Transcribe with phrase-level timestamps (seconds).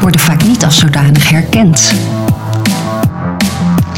[0.00, 1.94] worden vaak niet als zodanig herkend.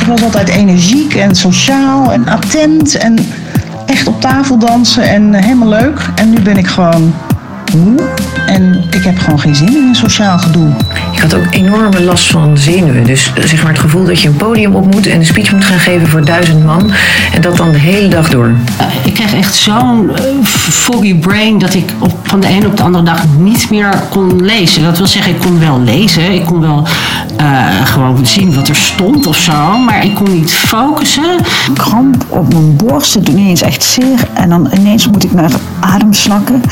[0.01, 3.19] Ik was altijd energiek en sociaal en attent en
[3.87, 6.09] echt op tafel dansen en helemaal leuk.
[6.15, 7.15] En nu ben ik gewoon
[7.77, 8.01] moe
[8.47, 10.69] en ik heb gewoon geen zin in een sociaal gedoe.
[11.13, 13.05] Ik had ook enorme last van zenuwen.
[13.05, 15.65] Dus zeg maar het gevoel dat je een podium op moet en een speech moet
[15.65, 16.93] gaan geven voor duizend man.
[17.33, 18.55] En dat dan de hele dag door.
[19.05, 20.25] Ik kreeg echt zo'n eh,
[20.71, 24.45] foggy brain dat ik op, van de ene op de andere dag niet meer kon
[24.45, 24.83] lezen.
[24.83, 26.33] Dat wil zeggen, ik kon wel lezen.
[26.33, 26.87] Ik kon wel
[27.37, 29.79] eh, gewoon zien wat er stond of zo.
[29.79, 31.37] Maar ik kon niet focussen.
[31.75, 34.29] Kramp op mijn borst, het doet ineens echt zeer.
[34.35, 36.63] En dan ineens moet ik naar adem snakken.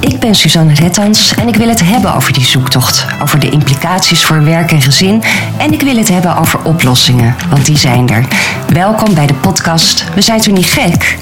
[0.00, 3.06] Ik ben Suzanne Rettans en ik wil het hebben over die zoektocht.
[3.22, 5.22] Over de implicaties voor werk en gezin.
[5.58, 8.26] En ik wil het hebben over oplossingen, want die zijn er.
[8.68, 11.18] Welkom bij de podcast We zijn toen niet gek?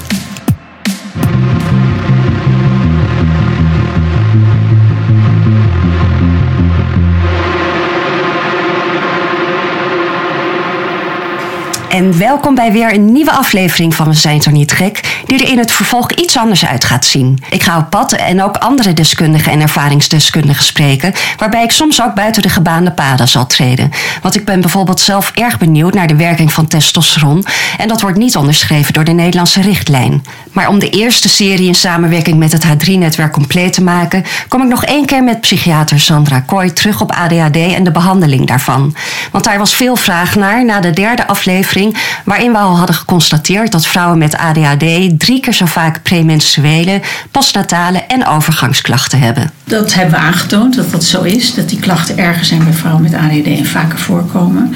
[11.95, 15.51] En welkom bij weer een nieuwe aflevering van We zijn toch niet gek, die er
[15.51, 17.39] in het vervolg iets anders uit gaat zien.
[17.49, 22.13] Ik ga op pad en ook andere deskundigen en ervaringsdeskundigen spreken, waarbij ik soms ook
[22.13, 23.91] buiten de gebaande paden zal treden.
[24.21, 27.45] Want ik ben bijvoorbeeld zelf erg benieuwd naar de werking van testosteron
[27.77, 30.23] en dat wordt niet onderschreven door de Nederlandse richtlijn.
[30.51, 34.67] Maar om de eerste serie in samenwerking met het H3-netwerk compleet te maken, kom ik
[34.67, 38.95] nog één keer met psychiater Sandra Kooi terug op ADHD en de behandeling daarvan.
[39.31, 41.83] Want daar was veel vraag naar na de derde aflevering
[42.25, 48.03] waarin we al hadden geconstateerd dat vrouwen met ADHD drie keer zo vaak premenstruele, postnatale
[48.07, 49.51] en overgangsklachten hebben.
[49.63, 53.03] Dat hebben we aangetoond dat dat zo is, dat die klachten erger zijn bij vrouwen
[53.03, 54.73] met ADHD en vaker voorkomen.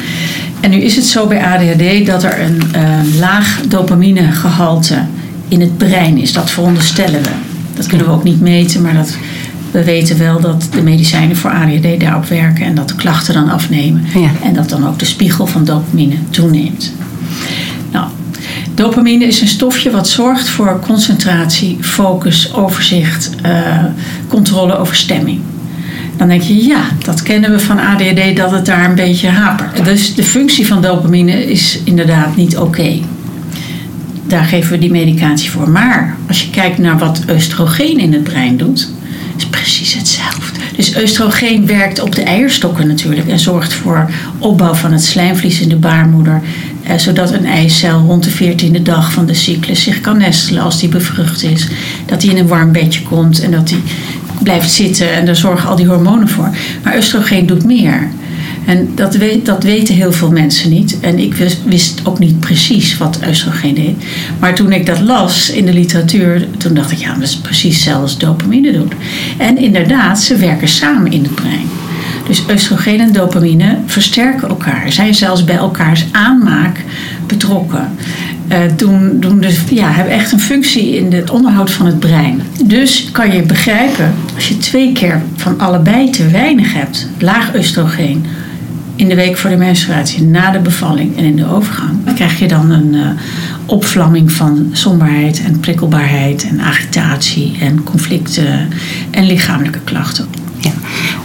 [0.60, 5.06] En nu is het zo bij ADHD dat er een uh, laag dopaminegehalte
[5.48, 6.34] in het brein is.
[6.34, 7.30] Dat veronderstellen we.
[7.74, 9.18] Dat kunnen we ook niet meten, maar dat,
[9.72, 13.50] we weten wel dat de medicijnen voor ADHD daarop werken en dat de klachten dan
[13.50, 14.06] afnemen.
[14.14, 14.30] Ja.
[14.44, 16.94] En dat dan ook de spiegel van dopamine toeneemt.
[17.92, 18.06] Nou,
[18.74, 23.84] dopamine is een stofje wat zorgt voor concentratie, focus, overzicht, uh,
[24.28, 25.42] controle over stemming.
[26.18, 29.86] Dan denk je, ja, dat kennen we van ADHD dat het daar een beetje hapert.
[29.86, 33.00] Dus de functie van dopamine is inderdaad niet oké.
[34.28, 35.70] Daar geven we die medicatie voor.
[35.70, 38.90] Maar als je kijkt naar wat oestrogeen in het brein doet,
[39.38, 40.60] is precies hetzelfde.
[40.76, 45.70] Dus oestrogeen werkt op de eierstokken natuurlijk en zorgt voor opbouw van het slijmvlies in
[45.70, 46.42] de baarmoeder,
[46.90, 50.80] eh, zodat een eicel rond de 14e dag van de cyclus zich kan nestelen als
[50.80, 51.68] die bevrucht is.
[52.06, 53.82] Dat die in een warm bedje komt en dat die
[54.44, 56.50] blijft zitten en daar zorgen al die hormonen voor.
[56.84, 58.10] Maar oestrogeen doet meer.
[58.66, 61.00] En dat, weet, dat weten heel veel mensen niet.
[61.00, 64.04] En ik wist, wist, ook niet precies wat oestrogeen deed.
[64.40, 67.74] Maar toen ik dat las in de literatuur, toen dacht ik, ja, dat is precies
[67.74, 68.94] hetzelfde als dopamine doet.
[69.38, 71.68] En inderdaad, ze werken samen in het brein.
[72.30, 76.84] Dus oestrogeen en dopamine versterken elkaar, zijn zelfs bij elkaars aanmaak
[77.28, 77.90] betrokken.
[78.52, 82.42] Uh, doen, doen dus, ja, hebben echt een functie in het onderhoud van het brein.
[82.66, 88.26] Dus kan je begrijpen, als je twee keer van allebei te weinig hebt, laag oestrogeen,
[88.96, 92.40] in de week voor de menstruatie, na de bevalling en in de overgang, dan krijg
[92.40, 93.08] je dan een uh,
[93.66, 98.68] opvlamming van somberheid en prikkelbaarheid en agitatie en conflicten
[99.12, 100.49] en lichamelijke klachten.
[100.60, 100.72] Ja.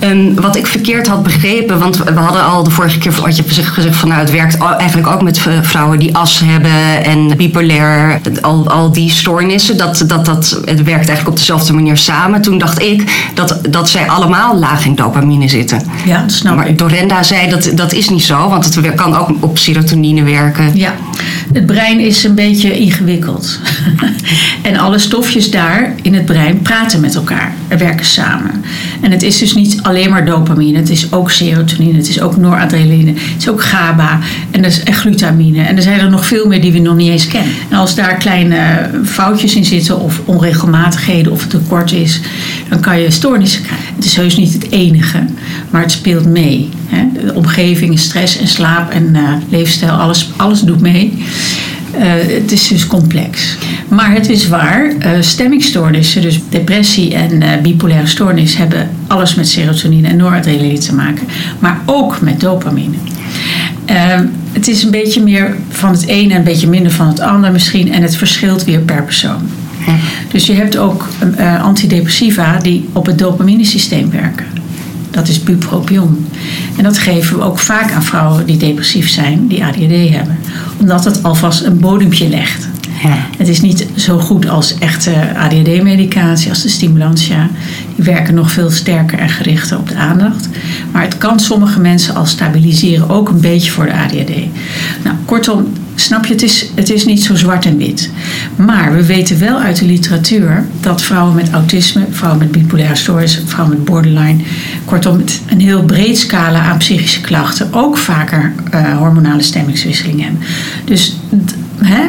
[0.08, 3.42] Um, wat ik verkeerd had begrepen, want we hadden al de vorige keer had je
[3.42, 8.68] gezegd van nou het werkt eigenlijk ook met vrouwen die as hebben en bipolair, al,
[8.68, 12.42] al die stoornissen, dat, dat, dat het werkt eigenlijk op dezelfde manier samen.
[12.42, 15.82] Toen dacht ik dat, dat zij allemaal laag in dopamine zitten.
[16.04, 16.78] Ja, dat snap maar ik.
[16.78, 20.70] Dorenda zei dat dat is niet zo, want het kan ook op serotonine werken.
[20.76, 20.94] Ja,
[21.52, 23.58] het brein is een beetje ingewikkeld.
[24.62, 28.64] en alle stofjes daar in het brein praten met elkaar, er werken samen.
[29.00, 30.78] En het is dus niet alleen maar dopamine.
[30.78, 34.18] Het is ook serotonine, het is ook noradrenaline, het is ook GABA
[34.50, 35.62] en, en glutamine.
[35.62, 37.52] En er zijn er nog veel meer die we nog niet eens kennen.
[37.68, 42.20] En als daar kleine foutjes in zitten of onregelmatigheden of het tekort is,
[42.68, 43.94] dan kan je stoornissen krijgen.
[43.94, 45.24] Het is heus niet het enige,
[45.70, 46.68] maar het speelt mee.
[46.86, 47.26] Hè?
[47.26, 51.24] De omgeving, stress en slaap en uh, leefstijl, alles, alles doet mee.
[51.98, 53.56] Uh, het is dus complex.
[53.88, 59.48] Maar het is waar, uh, stemmingstoornissen, dus depressie en uh, bipolaire stoornis, hebben alles met
[59.48, 61.26] serotonine en noradrenaline te maken,
[61.58, 62.96] maar ook met dopamine.
[64.52, 67.52] het is een beetje meer van het ene en een beetje minder van het ander
[67.52, 69.48] misschien, en het verschilt weer per persoon.
[70.30, 71.08] Dus je hebt ook
[71.60, 74.46] antidepressiva die op het dopaminesysteem werken.
[75.14, 76.26] Dat is bupropion.
[76.76, 80.38] En dat geven we ook vaak aan vrouwen die depressief zijn, die ADHD hebben.
[80.80, 82.68] Omdat het alvast een bodempje legt.
[83.02, 83.16] Ja.
[83.38, 87.48] Het is niet zo goed als echte ADHD-medicatie, als de stimulantia.
[87.96, 90.48] Die werken nog veel sterker en gerichter op de aandacht.
[90.92, 94.34] Maar het kan sommige mensen al stabiliseren, ook een beetje voor de ADHD.
[95.04, 98.10] Nou, kortom, snap je, het is, het is niet zo zwart en wit.
[98.56, 103.42] Maar we weten wel uit de literatuur dat vrouwen met autisme, vrouwen met bipolaire stoornis,
[103.46, 104.42] vrouwen met borderline,
[104.84, 110.42] kortom, een heel breed scala aan psychische klachten ook vaker eh, hormonale stemmingswisselingen hebben.
[110.84, 111.16] Dus
[111.78, 112.02] hè,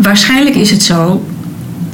[0.00, 1.26] waarschijnlijk is het zo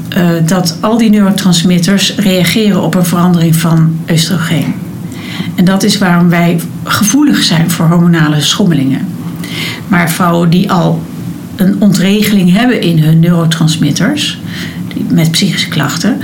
[0.08, 4.74] eh, dat al die neurotransmitters reageren op een verandering van oestrogeen.
[5.54, 9.06] En dat is waarom wij gevoelig zijn voor hormonale schommelingen.
[9.88, 11.02] Maar vrouwen die al
[11.56, 14.38] een ontregeling hebben in hun neurotransmitters,
[14.94, 16.16] die- met psychische klachten,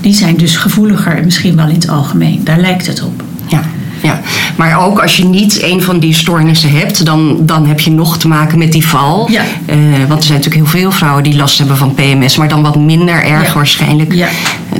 [0.00, 2.40] die zijn dus gevoeliger en misschien wel in het algemeen.
[2.44, 3.22] Daar lijkt het op.
[3.46, 3.62] Ja,
[4.02, 4.20] ja.
[4.56, 8.18] Maar ook als je niet een van die stoornissen hebt, dan, dan heb je nog
[8.18, 9.30] te maken met die val.
[9.30, 9.42] Ja.
[9.66, 9.76] Eh,
[10.08, 12.76] want er zijn natuurlijk heel veel vrouwen die last hebben van PMS, maar dan wat
[12.76, 13.52] minder erg Ja.
[13.54, 14.12] waarschijnlijk.
[14.14, 14.28] Ja.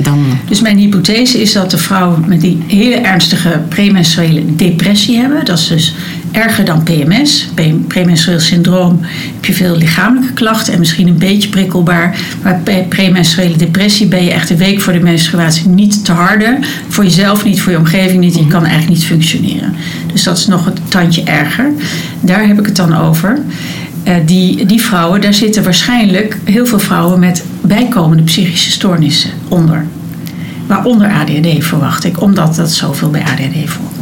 [0.01, 5.45] Dan, Dus mijn hypothese is dat de vrouwen met die hele ernstige premenstruele depressie hebben.
[5.45, 5.93] Dat is dus
[6.31, 7.49] erger dan PMS.
[7.53, 12.17] Pre- Premenstrueel syndroom heb je veel lichamelijke klachten en misschien een beetje prikkelbaar.
[12.41, 16.57] Maar bij premenstruele depressie ben je echt een week voor de menstruatie niet te harde.
[16.87, 18.35] Voor jezelf niet, voor je omgeving niet.
[18.35, 19.75] Je kan eigenlijk niet functioneren.
[20.13, 21.71] Dus dat is nog een tandje erger.
[22.21, 23.39] Daar heb ik het dan over.
[24.03, 29.85] Eh, die, die vrouwen, daar zitten waarschijnlijk heel veel vrouwen met bijkomende psychische stoornissen onder.
[30.67, 33.98] Waaronder ADHD verwacht ik, omdat dat zoveel bij ADHD voorkomt.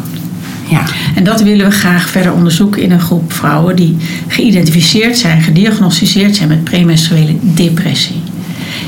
[0.69, 0.83] Ja.
[1.15, 3.97] En dat willen we graag verder onderzoeken in een groep vrouwen die
[4.27, 8.21] geïdentificeerd zijn, gediagnosticeerd zijn met premenstruele depressie.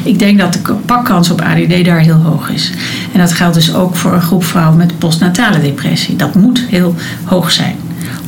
[0.03, 2.71] Ik denk dat de pakkans op ADD daar heel hoog is.
[3.11, 6.15] En dat geldt dus ook voor een groep vrouwen met postnatale depressie.
[6.15, 7.75] Dat moet heel hoog zijn.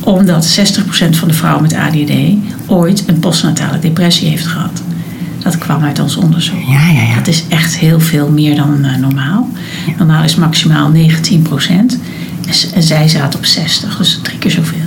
[0.00, 2.12] Omdat 60% van de vrouwen met ADD
[2.66, 4.82] ooit een postnatale depressie heeft gehad.
[5.38, 6.62] Dat kwam uit ons onderzoek.
[6.68, 7.14] Ja, ja, ja.
[7.14, 9.48] Dat is echt heel veel meer dan eh, normaal.
[9.98, 11.42] Normaal is maximaal 19
[12.74, 14.78] En, zij zaten op 60, dus drie keer zoveel.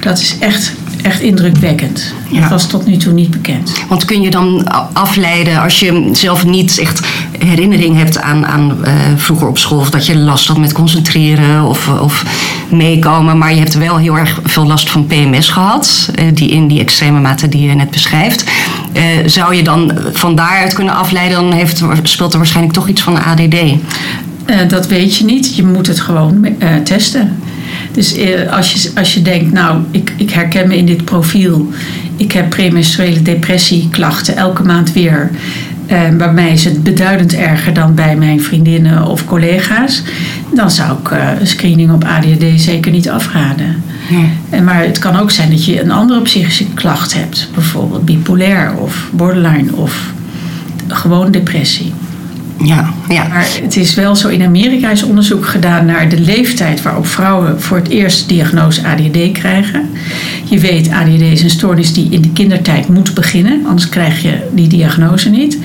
[0.00, 0.72] Dat is echt,
[1.02, 2.12] echt indrukwekkend.
[2.30, 2.40] Ja.
[2.40, 3.72] Dat was tot nu toe niet bekend.
[3.88, 7.06] Want kun je dan afleiden als je zelf niet echt
[7.38, 11.64] herinnering hebt aan, aan eh, vroeger op school, of dat je last had met concentreren
[11.64, 12.24] of, of
[12.68, 16.68] meekomen, maar je hebt wel heel erg veel last van PMS gehad, eh, die in
[16.68, 18.44] die extreme mate die je net beschrijft.
[18.92, 23.02] Eh, zou je dan van daaruit kunnen afleiden, dan heeft, speelt er waarschijnlijk toch iets
[23.02, 23.56] van ADD.
[24.46, 25.56] Eh, dat weet je niet.
[25.56, 27.36] Je moet het gewoon eh, testen.
[27.92, 31.72] Dus eh, als, je, als je denkt, nou, ik, ik herken me in dit profiel.
[32.16, 35.30] Ik heb premenstruele depressieklachten elke maand weer.
[36.16, 40.02] Bij mij is het beduidend erger dan bij mijn vriendinnen of collega's.
[40.54, 41.10] Dan zou ik
[41.40, 43.82] een screening op ADHD zeker niet afraden.
[44.50, 47.48] En maar het kan ook zijn dat je een andere psychische klacht hebt.
[47.54, 50.12] Bijvoorbeeld bipolair of borderline of
[50.88, 51.92] gewoon depressie.
[52.64, 53.26] Ja, ja.
[53.28, 57.62] Maar het is wel zo, in Amerika is onderzoek gedaan naar de leeftijd waarop vrouwen
[57.62, 59.90] voor het eerst diagnose ADHD krijgen.
[60.44, 64.48] Je weet, ADHD is een stoornis die in de kindertijd moet beginnen, anders krijg je
[64.52, 65.58] die diagnose niet.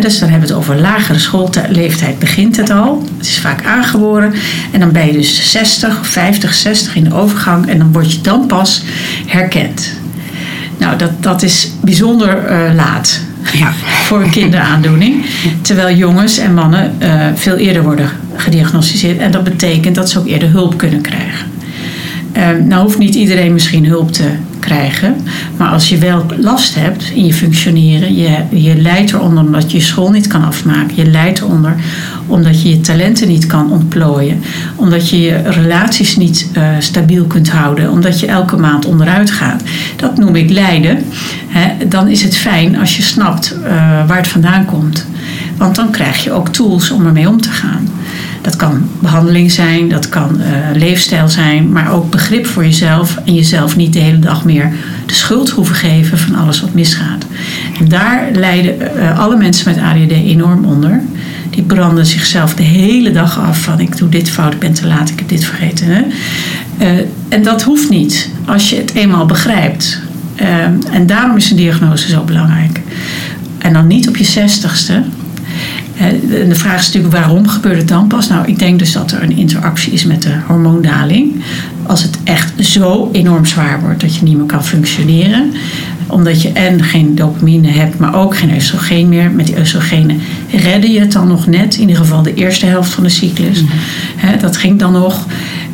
[0.00, 3.06] Dus dan hebben we het over lagere schoolleeftijd begint het al.
[3.16, 4.32] Het is vaak aangeboren
[4.72, 8.20] en dan ben je dus 60, 50, 60 in de overgang en dan word je
[8.20, 8.82] dan pas
[9.26, 10.00] herkend.
[10.78, 13.20] Nou, dat, dat is bijzonder eh, laat
[13.52, 13.72] ja.
[14.04, 15.24] voor een kinderaandoening.
[15.60, 19.18] Terwijl jongens en mannen eh, veel eerder worden gediagnosticeerd.
[19.18, 21.46] En dat betekent dat ze ook eerder hulp kunnen krijgen.
[22.32, 24.30] Ehm, nou hoeft niet iedereen misschien hulp te
[24.62, 25.16] krijgen.
[25.56, 28.14] Maar als je wel last hebt in je functioneren.
[28.14, 30.96] Je, je lijdt eronder omdat je je school niet kan afmaken.
[30.96, 31.74] Je lijdt eronder
[32.26, 34.42] omdat je je talenten niet kan ontplooien.
[34.76, 37.90] Omdat je je relaties niet eh, stabiel kunt houden.
[37.90, 39.62] Omdat je elke maand onderuit gaat.
[39.96, 41.04] Dat noem ik lijden.
[41.88, 43.70] Dan is het fijn als je snapt eh,
[44.06, 45.06] waar het vandaan komt.
[45.56, 47.88] Want dan krijg je ook tools om ermee om te gaan.
[48.42, 53.34] Dat kan behandeling zijn, dat kan eh, leefstijl zijn, maar ook begrip voor jezelf en
[53.34, 54.72] jezelf niet de hele dag meer
[55.06, 57.24] de schuld hoeven geven van alles wat misgaat.
[57.78, 61.00] En daar lijden eh, alle mensen met ADD enorm onder.
[61.50, 64.86] Die branden zichzelf de hele dag af van ik doe dit fout, ik ben te
[64.86, 65.86] laat, ik heb dit vergeten.
[65.86, 66.02] Hè?
[66.78, 70.00] Eh, en dat hoeft niet als je het eenmaal begrijpt.
[70.34, 72.80] Eh, en daarom is een diagnose zo belangrijk.
[73.58, 75.02] En dan niet op je zestigste,
[76.02, 78.28] en de vraag is natuurlijk waarom gebeurt het dan pas?
[78.28, 81.42] Nou, ik denk dus dat er een interactie is met de hormoondaling.
[81.86, 85.52] Als het echt zo enorm zwaar wordt dat je niet meer kan functioneren.
[86.06, 89.30] Omdat je en geen dopamine hebt, maar ook geen oestrogeen meer.
[89.30, 91.74] Met die oestrogenen redde je het dan nog net.
[91.74, 93.64] In ieder geval de eerste helft van de cyclus.
[94.16, 95.26] Hè, dat ging dan nog.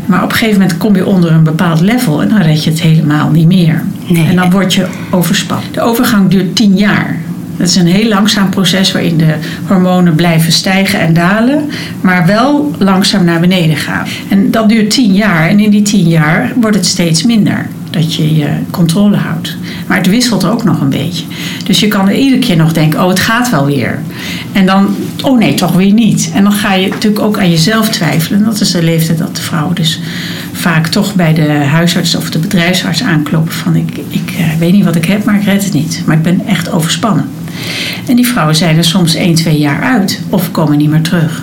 [0.07, 2.71] Maar op een gegeven moment kom je onder een bepaald level en dan red je
[2.71, 3.83] het helemaal niet meer.
[4.07, 4.27] Nee.
[4.27, 5.63] En dan word je overspat.
[5.73, 7.17] De overgang duurt tien jaar.
[7.59, 9.35] Dat is een heel langzaam proces waarin de
[9.67, 14.07] hormonen blijven stijgen en dalen, maar wel langzaam naar beneden gaan.
[14.29, 18.15] En dat duurt tien jaar en in die tien jaar wordt het steeds minder dat
[18.15, 19.57] je je controle houdt.
[19.87, 21.25] Maar het wisselt ook nog een beetje.
[21.65, 23.99] Dus je kan er iedere keer nog denken, oh het gaat wel weer.
[24.53, 26.31] En dan, oh nee, toch weer niet.
[26.35, 28.45] En dan ga je natuurlijk ook aan jezelf twijfelen.
[28.45, 30.01] Dat is de leeftijd dat de vrouw dus
[30.53, 34.85] vaak toch bij de huisarts of de bedrijfsarts aankloppen van ik, ik eh, weet niet
[34.85, 36.03] wat ik heb, maar ik red het niet.
[36.07, 37.38] Maar ik ben echt overspannen.
[38.07, 41.43] En die vrouwen zijn er soms 1, 2 jaar uit of komen niet meer terug.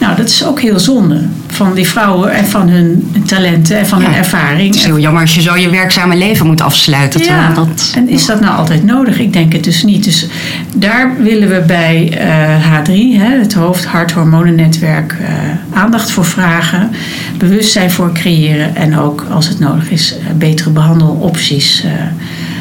[0.00, 4.02] Nou, dat is ook heel zonde van die vrouwen en van hun talenten en van
[4.02, 4.66] hun ervaring.
[4.66, 7.24] Het is heel jammer als je zo je werkzame leven moet afsluiten.
[7.24, 9.18] Ja, dat, en is dat nou altijd nodig?
[9.18, 10.04] Ik denk het dus niet.
[10.04, 10.26] Dus
[10.74, 16.90] daar willen we bij eh, H3, hè, het hoofd-hart-hormonennetwerk, eh, aandacht voor vragen.
[17.38, 18.76] Bewustzijn voor creëren.
[18.76, 21.90] En ook, als het nodig is, eh, betere behandelopties eh,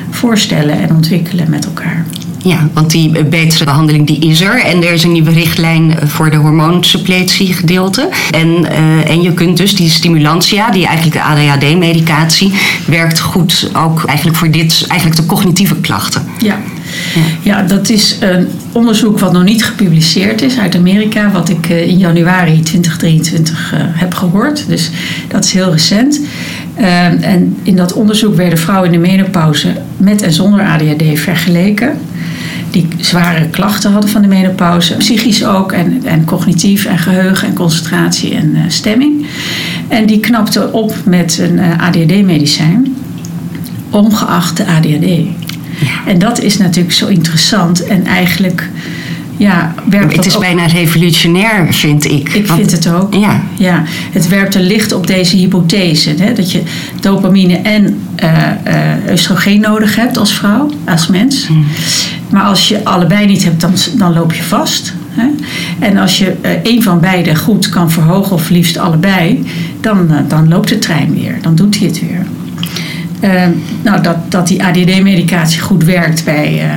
[0.10, 2.06] voorstellen en ontwikkelen met elkaar.
[2.44, 4.64] Ja, want die betere behandeling die is er.
[4.64, 8.10] En er is een nieuwe richtlijn eh, voor de hormoonsuppletiegedeelte.
[8.32, 12.54] En, eh, en je kunt dus die stimulantia, die eigenlijk de ADHD-medicatie,
[12.86, 16.24] werkt goed ook eigenlijk voor dit, eigenlijk de cognitieve klachten.
[16.40, 16.60] Ja.
[17.42, 21.88] Ja, dat is een onderzoek wat nog niet gepubliceerd is uit Amerika, wat ik eh,
[21.88, 24.68] in januari 2023 eh, heb gehoord.
[24.68, 24.90] Dus
[25.28, 26.20] dat is heel recent.
[26.76, 31.98] Eh, en in dat onderzoek werden vrouwen in de menopauze met en zonder ADHD vergeleken.
[32.72, 37.54] Die zware klachten hadden van de menopauze, psychisch ook, en, en cognitief en geheugen en
[37.54, 39.26] concentratie en eh, stemming.
[39.88, 42.96] En die knapten op met een eh, ADHD-medicijn,
[43.90, 45.28] ongeacht de ADHD.
[46.08, 48.70] En dat is natuurlijk zo interessant en eigenlijk
[49.38, 52.34] ja, werkt Het is bijna revolutionair, vind ik.
[52.34, 53.14] Ik Want- vind het ook.
[53.14, 53.42] Ja.
[53.58, 56.14] Ja, het werpt er licht op deze hypothese.
[56.18, 56.62] Hè, dat je
[57.00, 58.32] dopamine en eh,
[59.12, 61.48] oestrogeen nodig hebt als vrouw, als mens.
[61.48, 61.66] Hmm.
[62.30, 64.94] Maar als je allebei niet hebt, dan, dan loop je vast.
[65.10, 65.28] Hè?
[65.80, 69.46] En als je eh, één van beide goed kan verhogen, of liefst allebei,
[69.82, 71.38] dan, dan loopt de trein weer.
[71.42, 72.26] Dan doet hij het weer.
[73.24, 73.44] Eh,
[73.82, 76.70] nou, dat, dat die ADD-medicatie goed werkt bij eh,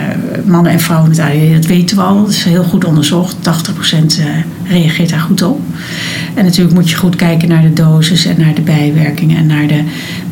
[0.45, 2.21] mannen en vrouwen met ADD, dat weten we al.
[2.21, 3.37] Dat is heel goed onderzocht.
[3.37, 4.25] 80% eh,
[4.65, 5.61] reageert daar goed op.
[6.35, 9.67] En natuurlijk moet je goed kijken naar de dosis en naar de bijwerkingen en naar
[9.67, 9.83] de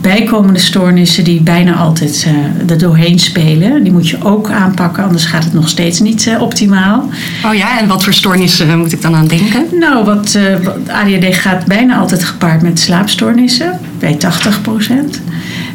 [0.00, 3.82] bijkomende stoornissen die bijna altijd eh er doorheen spelen.
[3.82, 7.08] Die moet je ook aanpakken, anders gaat het nog steeds niet optimaal.
[7.46, 9.64] Oh ja, en wat voor stoornissen moet ik dan aan denken?
[9.72, 15.20] Nou, wat, wat- ADHD gaat bijna altijd gepaard met slaapstoornissen, bij 80%.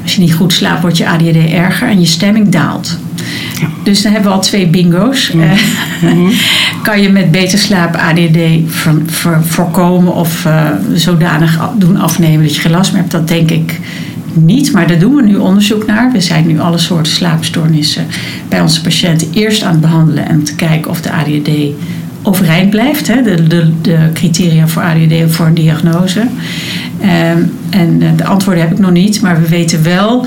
[0.10, 2.98] Als je niet goed slaapt, wordt je ADHD erger en je stemming daalt.
[3.84, 5.32] Dus dan hebben we al twee bingo's.
[5.32, 5.52] Eh,
[6.84, 8.00] kan je met beter slaap
[9.06, 13.12] ver- voorkomen of eh, zodanig doen afnemen dat je geen last meer hebt?
[13.12, 13.80] Dat denk ik
[14.34, 16.12] niet, maar daar doen we nu onderzoek naar.
[16.12, 18.08] We zijn nu alle soorten slaapstoornissen
[18.50, 21.50] bij onze patiënten eerst aan het behandelen en te kijken of de ADHD
[22.30, 23.08] overeind blijft.
[23.08, 26.28] Hè, de, de, de criteria voor ADHD voor een diagnose.
[27.02, 30.26] Ehm, en eh, de antwoorden heb ik nog niet, maar we weten wel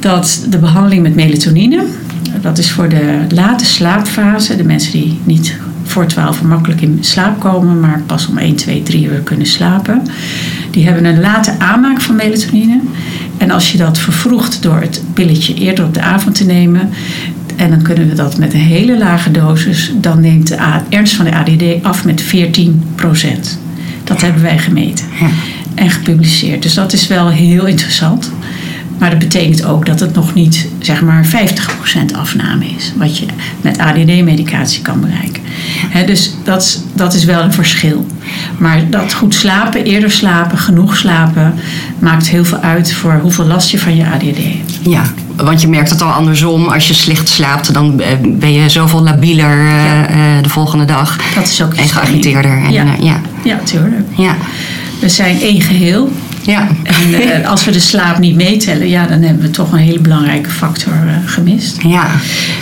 [0.00, 1.84] dat de behandeling met melatonine,
[2.40, 7.40] dat is voor de late slaapfase, de mensen die niet voor 12 makkelijk in slaap
[7.40, 10.02] komen, maar pas om 1, 2, 3 uur kunnen slapen,
[10.70, 12.80] die hebben een late aanmaak van melatonine.
[13.36, 16.90] En als je dat vervroegt door het pilletje eerder op de avond te nemen,
[17.56, 20.56] en dan kunnen we dat met een hele lage dosis, dan neemt de
[20.88, 22.28] ernst van de ADD af met 14%
[24.04, 25.04] Dat hebben wij gemeten
[25.74, 26.62] en gepubliceerd.
[26.62, 28.32] Dus dat is wel heel interessant.
[28.98, 32.92] Maar dat betekent ook dat het nog niet zeg maar 50% afname is.
[32.96, 33.26] Wat je
[33.60, 35.42] met ADD-medicatie kan bereiken.
[36.06, 38.06] Dus dat, is- dat is wel een verschil.
[38.58, 41.54] Maar dat goed slapen, eerder slapen, genoeg slapen...
[41.98, 44.78] maakt heel veel uit voor hoeveel last je van je ADD hebt.
[44.90, 45.02] Ja,
[45.44, 46.66] want je merkt het al andersom.
[46.68, 50.08] Als je slecht slaapt, dan eh, ben je zoveel labieler eh, Ja.
[50.08, 51.16] eh, de volgende dag.
[51.34, 52.62] Dat is ook En geagiteerder.
[52.64, 52.84] En, Ja.
[53.00, 53.20] ja.
[53.44, 54.06] Ja, tuurlijk.
[54.16, 54.36] Ja.
[55.00, 56.12] We zijn één geheel.
[56.42, 56.68] Ja.
[56.82, 60.50] En als we de slaap niet meetellen, ja, dan hebben we toch een hele belangrijke
[60.50, 60.92] factor
[61.26, 61.82] gemist.
[61.82, 62.10] Ja.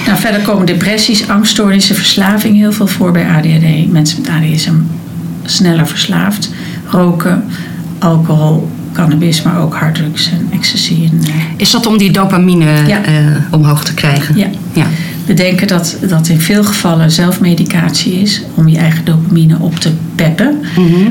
[0.06, 3.92] Nou, verder komen depressies, angststoornissen, verslaving heel veel voor bij ADHD.
[3.92, 4.88] Mensen met ADHD zijn
[5.44, 6.50] sneller verslaafd.
[6.90, 7.44] Roken,
[7.98, 10.94] alcohol, cannabis, maar ook harddrugs en ecstasy.
[11.12, 13.04] En, eh, Is dat om die dopamine Ja.
[13.04, 13.14] eh,
[13.50, 14.36] omhoog te krijgen?
[14.36, 14.46] ja.
[14.72, 14.86] Ja.
[15.26, 19.90] We denken dat dat in veel gevallen zelfmedicatie is om je eigen dopamine op te
[20.14, 20.60] peppen.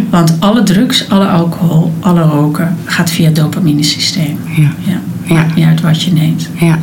[0.09, 4.37] Want alle drugs, alle alcohol, alle roken gaat via het dopaminesysteem.
[4.55, 4.71] Ja.
[4.85, 4.99] Ja.
[5.27, 5.33] Ja.
[5.33, 6.49] Maakt niet uit wat je neemt.
[6.59, 6.79] Ja.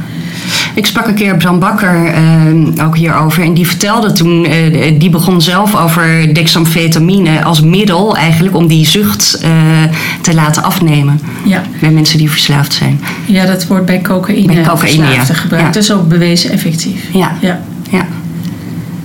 [0.76, 3.42] Ik sprak een keer Bram Bakker eh, ook hierover.
[3.42, 8.86] En die vertelde toen, eh, die begon zelf over dexamfetamine als middel eigenlijk om die
[8.86, 9.50] zucht eh,
[10.20, 11.20] te laten afnemen.
[11.44, 11.62] Ja.
[11.80, 13.00] Bij mensen die verslaafd zijn.
[13.26, 15.24] ja, dat wordt bij cocaïne, Bij cocaïne, ja.
[15.24, 15.74] gebruikt.
[15.74, 15.80] Ja.
[15.80, 17.00] Is ook bewezen effectief.
[17.12, 17.36] Ja.
[17.40, 17.60] ja.
[17.90, 18.06] Ja.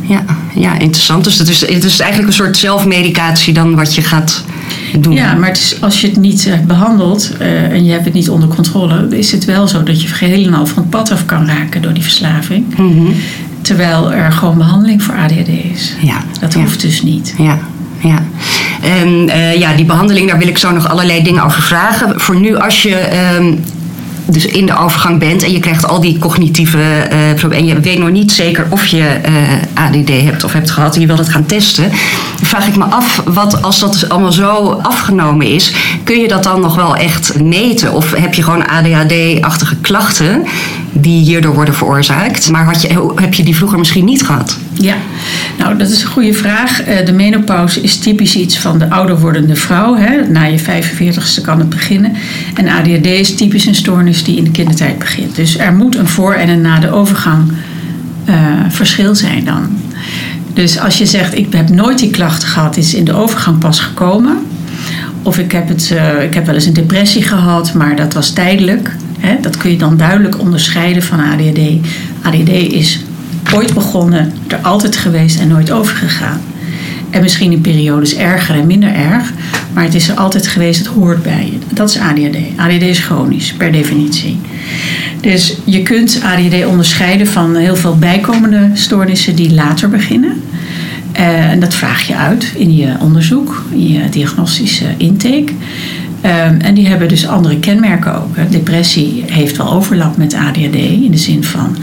[0.02, 0.24] ja,
[0.54, 1.24] ja, interessant.
[1.24, 4.44] Dus het is, het is eigenlijk een soort zelfmedicatie dan wat je gaat
[5.00, 5.14] doen.
[5.14, 8.14] Ja, maar het is, als je het niet eh, behandelt eh, en je hebt het
[8.14, 11.12] niet onder controle, is het wel zo dat je geheel en al van het pad
[11.12, 12.78] af kan raken door die verslaving.
[12.78, 13.12] Mhm.
[13.62, 15.96] Terwijl er gewoon behandeling voor ADHD is.
[16.02, 16.60] Ja, Dat ja.
[16.60, 17.34] hoeft dus niet.
[17.38, 17.60] Ja,
[18.00, 18.24] ja.
[18.82, 22.20] En eh, ja, die behandeling, daar wil ik zo nog allerlei dingen over vragen.
[22.20, 23.54] Voor nu, als je ehm,
[24.32, 27.58] dus in de overgang bent en je krijgt al die cognitieve eh problemen...
[27.58, 29.34] en je weet nog niet zeker of je eh,
[29.74, 30.96] ADD hebt of hebt gehad...
[30.96, 31.90] en je wilt het gaan testen...
[32.42, 35.74] vraag ik me af, wat, als dat dus allemaal zo afgenomen is...
[36.04, 37.94] kun je dat dan nog wel echt meten?
[37.94, 40.44] Of heb je gewoon ADHD-achtige klachten
[40.92, 42.50] die hierdoor worden veroorzaakt...
[42.50, 44.58] maar had je, heb je die vroeger misschien niet gehad?
[44.74, 44.96] Ja,
[45.58, 46.82] nou dat is een goede vraag.
[46.82, 49.96] Eh, De menopauze is typisch iets van de ouder wordende vrouw.
[49.96, 50.28] Hè.
[50.28, 52.14] Na je 45ste kan het beginnen.
[52.56, 55.36] En ADHD is typisch een stoornis die in de kindertijd begint.
[55.36, 57.52] Dus er moet een voor en een na de overgang
[58.26, 58.36] eh,
[58.70, 59.78] verschil zijn dan.
[60.54, 63.80] Dus als je zegt, ik heb nooit die klachten gehad, is in de overgang pas
[63.80, 64.38] gekomen.
[65.24, 68.30] Of ik heb, het, eh, ik heb wel eens een depressie gehad, maar dat was
[68.34, 68.96] tijdelijk.
[69.20, 71.60] Hè, dat kun je dan duidelijk onderscheiden van ADHD.
[72.22, 73.00] ADHD is
[73.54, 76.42] ooit begonnen, er altijd geweest en nooit overgegaan.
[77.10, 79.34] En misschien in periodes erger en minder erg,
[79.74, 81.76] maar het is er altijd geweest, het hoort bij je.
[81.76, 82.38] Dat is ADHD.
[82.56, 84.40] ADHD is chronisch, per definitie.
[85.22, 90.42] Dus je kunt ADHD onderscheiden van heel veel bijkomende stoornissen die later beginnen.
[91.12, 95.54] Eh, en dat vraag je uit in je onderzoek, in je diagnostische intake.
[96.22, 98.52] Ehm, en die hebben dus andere kenmerken ook.
[98.52, 101.78] Depressie heeft wel overlap met ADHD in de zin van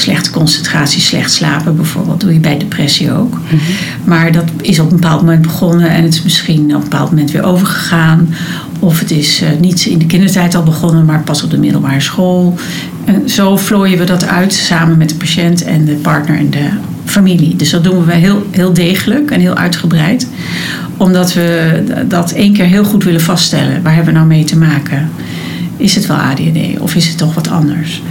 [0.00, 2.20] slechte concentratie, slecht slapen bijvoorbeeld.
[2.20, 3.38] doe je bij depressie ook.
[4.04, 7.10] Maar dat is op een bepaald moment begonnen en het is misschien op een bepaald
[7.10, 8.34] moment weer overgegaan.
[8.78, 12.00] Of het is eh, niet in de kindertijd al begonnen, maar pas op de middelbare
[12.00, 12.54] school.
[13.04, 16.68] En zo vlooien we dat uit samen met de patiënt en de partner en de
[17.04, 17.56] familie.
[17.56, 20.28] Dus dat doen we heel, heel degelijk en heel uitgebreid.
[20.96, 23.82] Omdat we dat één keer heel goed willen vaststellen.
[23.82, 25.10] Waar hebben we nou mee te maken?
[25.76, 28.02] Is het wel ADHD of is het toch wat anders?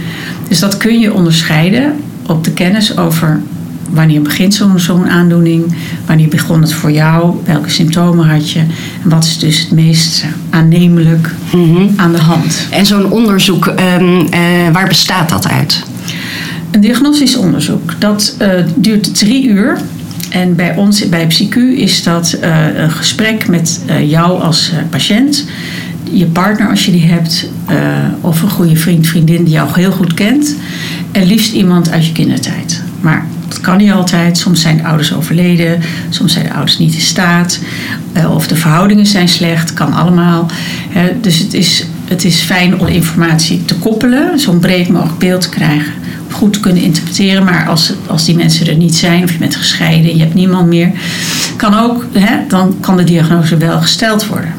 [0.48, 3.40] Dus dat kun je onderscheiden op de kennis over
[3.90, 5.74] wanneer begint zo'n aandoening,
[6.06, 10.24] wanneer begon het voor jou, welke symptomen had je en wat is dus het meest
[10.50, 11.30] aannemelijk
[11.96, 12.66] aan de hand.
[12.70, 14.40] En zo'n onderzoek, ehm, eh,
[14.72, 15.82] waar bestaat dat uit?
[16.70, 19.78] Een diagnostisch onderzoek, dat eh, duurt drie uur.
[20.30, 25.44] En bij ons, bij PsyQ, is dat eh, een gesprek met jou als patiënt,
[26.12, 27.76] je partner als je die hebt, eh,
[28.20, 30.54] of een goede vriend, vriendin die jou heel goed kent.
[31.12, 32.82] En liefst iemand uit je kindertijd.
[33.00, 34.38] Maar dat kan niet altijd.
[34.38, 37.58] Soms zijn de ouders overleden, soms zijn de ouders niet in staat.
[38.12, 40.50] eh, of de verhoudingen zijn slecht, kan allemaal.
[41.20, 45.48] Dus het is, het is fijn om informatie te koppelen, zo'n breed mogelijk beeld te
[45.48, 45.92] krijgen.
[46.30, 49.56] Goed te kunnen interpreteren, maar als, als die mensen er niet zijn, of je bent
[49.56, 50.90] gescheiden, je hebt niemand meer,
[51.56, 54.52] kan ook, hè, dan kan de diagnose wel gesteld worden.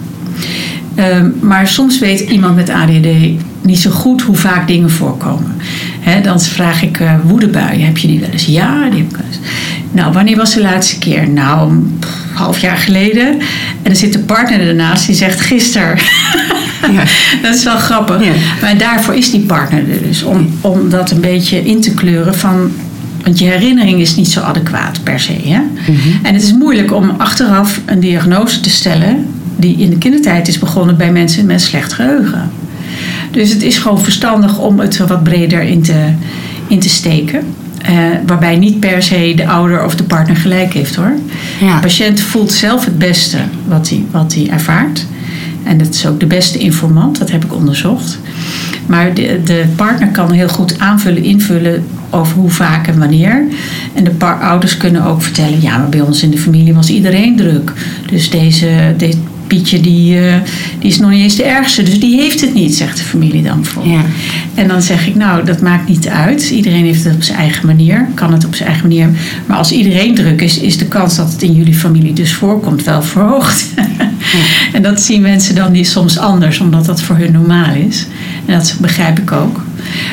[1.00, 3.08] Ehm, maar soms weet iemand met ADHD
[3.62, 5.56] niet zo goed hoe vaak dingen voorkomen.
[6.24, 7.86] Dan vraag ik eh, woedebuien.
[7.86, 8.46] Heb je die wel eens?
[8.46, 9.40] Ja, die heb ik wel eens.
[9.92, 11.30] Nou, wanneer was de laatste keer?
[11.30, 12.00] Nou, een
[12.34, 13.28] half jaar geleden.
[13.28, 15.98] En dan zit de partner ernaast die zegt gisteren.
[16.92, 17.04] Ja.
[17.44, 18.24] dat is wel grappig.
[18.24, 18.32] Ja.
[18.62, 20.24] Maar daarvoor is die partner er dus.
[20.24, 22.72] Om, om dat een beetje in te kleuren van...
[23.24, 25.34] Want je herinnering is niet zo adequaat per se.
[25.44, 25.62] Hè?
[26.24, 29.26] En het is moeilijk om achteraf een diagnose te stellen...
[29.60, 32.52] die in de kindertijd is begonnen bij mensen met slecht geheugen.
[33.32, 36.06] Dus het is gewoon verstandig om het wat breder in te,
[36.68, 37.44] in te steken.
[37.82, 37.96] Eh,
[38.26, 41.14] waarbij niet per se de ouder of de partner gelijk heeft hoor.
[41.60, 41.76] Ja.
[41.76, 45.06] De patiënt voelt zelf het beste wat hij, wat hij ervaart.
[45.64, 48.20] En dat is ook de beste informant, dat heb ik onderzocht.
[48.86, 53.44] Maar de, de partner kan heel goed aanvullen, invullen over hoe vaak en wanneer.
[53.94, 57.36] En de ouders kunnen ook vertellen, ja, maar bij ons in de familie was iedereen
[57.36, 57.74] druk.
[58.10, 59.18] Dus deze, dit
[59.50, 60.36] Pietje die, eh,
[60.80, 63.44] die is nog niet eens de ergste, dus die heeft het niet, zegt de familie
[63.44, 63.96] dan bijvoorbeeld.
[63.96, 64.06] Ja.
[64.62, 66.50] En dan zeg ik, nou, dat maakt niet uit.
[66.50, 69.10] Iedereen heeft het op zijn eigen manier, kan het op zijn eigen manier.
[69.46, 72.84] Maar als iedereen druk is, is de kans dat het in jullie familie dus voorkomt
[72.84, 73.66] wel verhoogd.
[74.74, 78.06] en dat zien mensen dan niet soms anders, omdat dat voor hun normaal is.
[78.46, 79.62] En dat begrijp ik ook.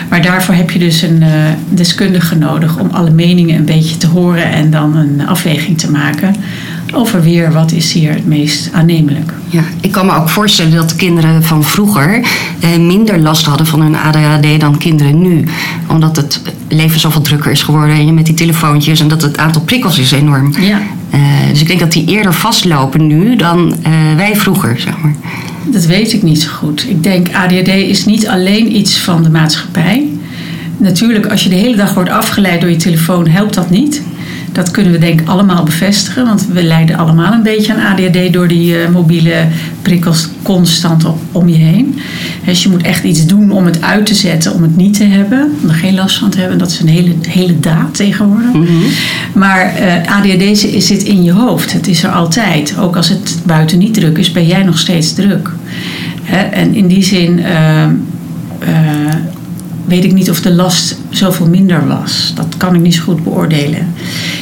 [0.08, 1.30] Maar daarvoor heb je dus een eh,
[1.68, 6.34] deskundige nodig om alle meningen een beetje te horen en dan een afweging te maken
[6.92, 9.32] over weer wat is hier het meest aannemelijk.
[9.48, 12.26] Ja, ik kan me ook voorstellen dat kinderen van vroeger
[12.60, 15.44] eh, minder last hadden van hun ADHD dan kinderen nu.
[15.86, 19.38] Omdat het leven zoveel drukker is geworden en je met die telefoontjes en dat het
[19.38, 20.54] aantal prikkels is enorm.
[20.60, 20.80] Ja.
[21.10, 21.20] Eh,
[21.50, 25.14] dus ik denk dat die eerder vastlopen nu dan eh, wij vroeger, zeg maar.
[25.64, 26.86] Dat weet ik niet zo goed.
[26.88, 30.06] Ik denk ADHD is niet alleen iets van de maatschappij.
[30.76, 34.02] Natuurlijk, als je de hele dag wordt afgeleid door je telefoon, helpt dat niet.
[34.56, 38.32] Dat kunnen we denk ik allemaal bevestigen, want we lijden allemaal een beetje aan ADHD
[38.32, 39.46] door die eh, mobiele
[39.82, 41.98] prikkels constant op, om je heen.
[42.44, 45.04] Dus je moet echt iets doen om het uit te zetten, om het niet te
[45.04, 46.58] hebben, om er geen last van te hebben.
[46.58, 48.52] Dat is een hele, hele daad tegenwoordig.
[49.34, 51.72] Maar eh, ADHD zit- in je hoofd.
[51.72, 52.74] Het is er altijd.
[52.80, 55.50] Ook als het buiten niet druk is, ben jij nog steeds druk.
[56.22, 57.90] Hè, en in die zin eh, eh,
[59.84, 62.32] weet ik niet of de last zoveel minder was.
[62.34, 63.86] Dat kan ik niet zo goed beoordelen.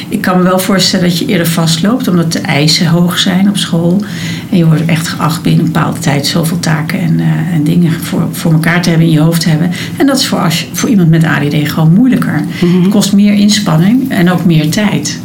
[0.08, 3.56] Ik kan me wel voorstellen dat je eerder vastloopt, omdat de eisen hoog zijn op
[3.56, 4.04] school.
[4.50, 7.92] En je wordt echt geacht binnen een bepaalde tijd zoveel taken en, eh, en dingen
[7.92, 9.70] voor, voor elkaar te hebben in je hoofd te hebben.
[9.96, 12.44] En dat is voor, als je, voor iemand met ADD gewoon moeilijker.
[12.58, 15.20] Het kost meer inspanning en ook meer tijd.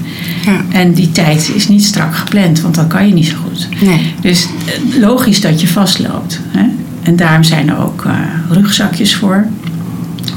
[0.45, 0.61] Ja.
[0.71, 3.67] En die tijd is niet strak gepland, want dat kan je niet zo goed.
[3.81, 4.13] Nee.
[4.21, 6.39] Dus eh, logisch dat je vastloopt.
[6.47, 6.65] Hè?
[7.03, 8.13] En daarom zijn er ook eh,
[8.49, 9.45] rugzakjes voor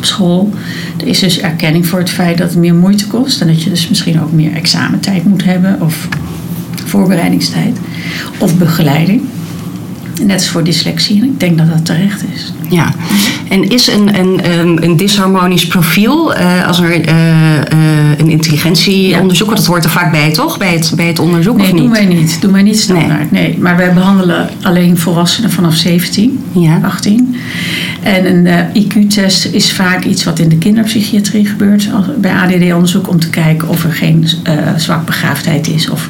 [0.06, 0.50] school.
[1.00, 3.40] Er is dus erkenning voor het feit dat het meer moeite kost.
[3.40, 5.80] En dat je dus misschien ook meer examentijd moet hebben.
[5.80, 6.08] Of
[6.84, 7.76] voorbereidingstijd.
[8.38, 9.22] Of begeleiding.
[10.26, 11.22] Net als voor dyslexie.
[11.24, 12.52] Ik denk dat dat terecht is.
[12.68, 12.94] Ja,
[13.48, 19.46] en is een, een, een, een disharmonisch profiel, eh, als er eh, eh, een intelligentieonderzoek,
[19.46, 20.58] want dat hoort er vaak bij, toch?
[20.58, 21.82] Bij het, bij het onderzoek, Nee, of niet?
[21.82, 22.38] doen wij niet.
[22.40, 23.30] Doen wij niet standaard.
[23.30, 23.58] Nee.
[23.60, 26.80] Maar wij behandelen alleen volwassenen vanaf 17, Ja.
[26.82, 27.36] 18.
[28.02, 33.20] En een IQ-test is vaak iets wat in de kinderpsychiatrie gebeurt als- bij ADD-onderzoek om
[33.20, 34.26] te kijken of er geen
[34.76, 36.08] zwakbegaafdheid is of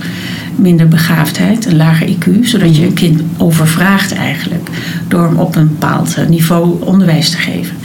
[0.62, 4.68] minder begaafdheid, een lager IQ, zodat je een kind overvraagt eigenlijk
[5.08, 7.76] door hem op een bepaald eh, niveau onderwijs te geven.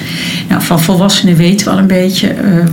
[0.50, 2.66] Nou, van volwassenen weten we al een beetje eh,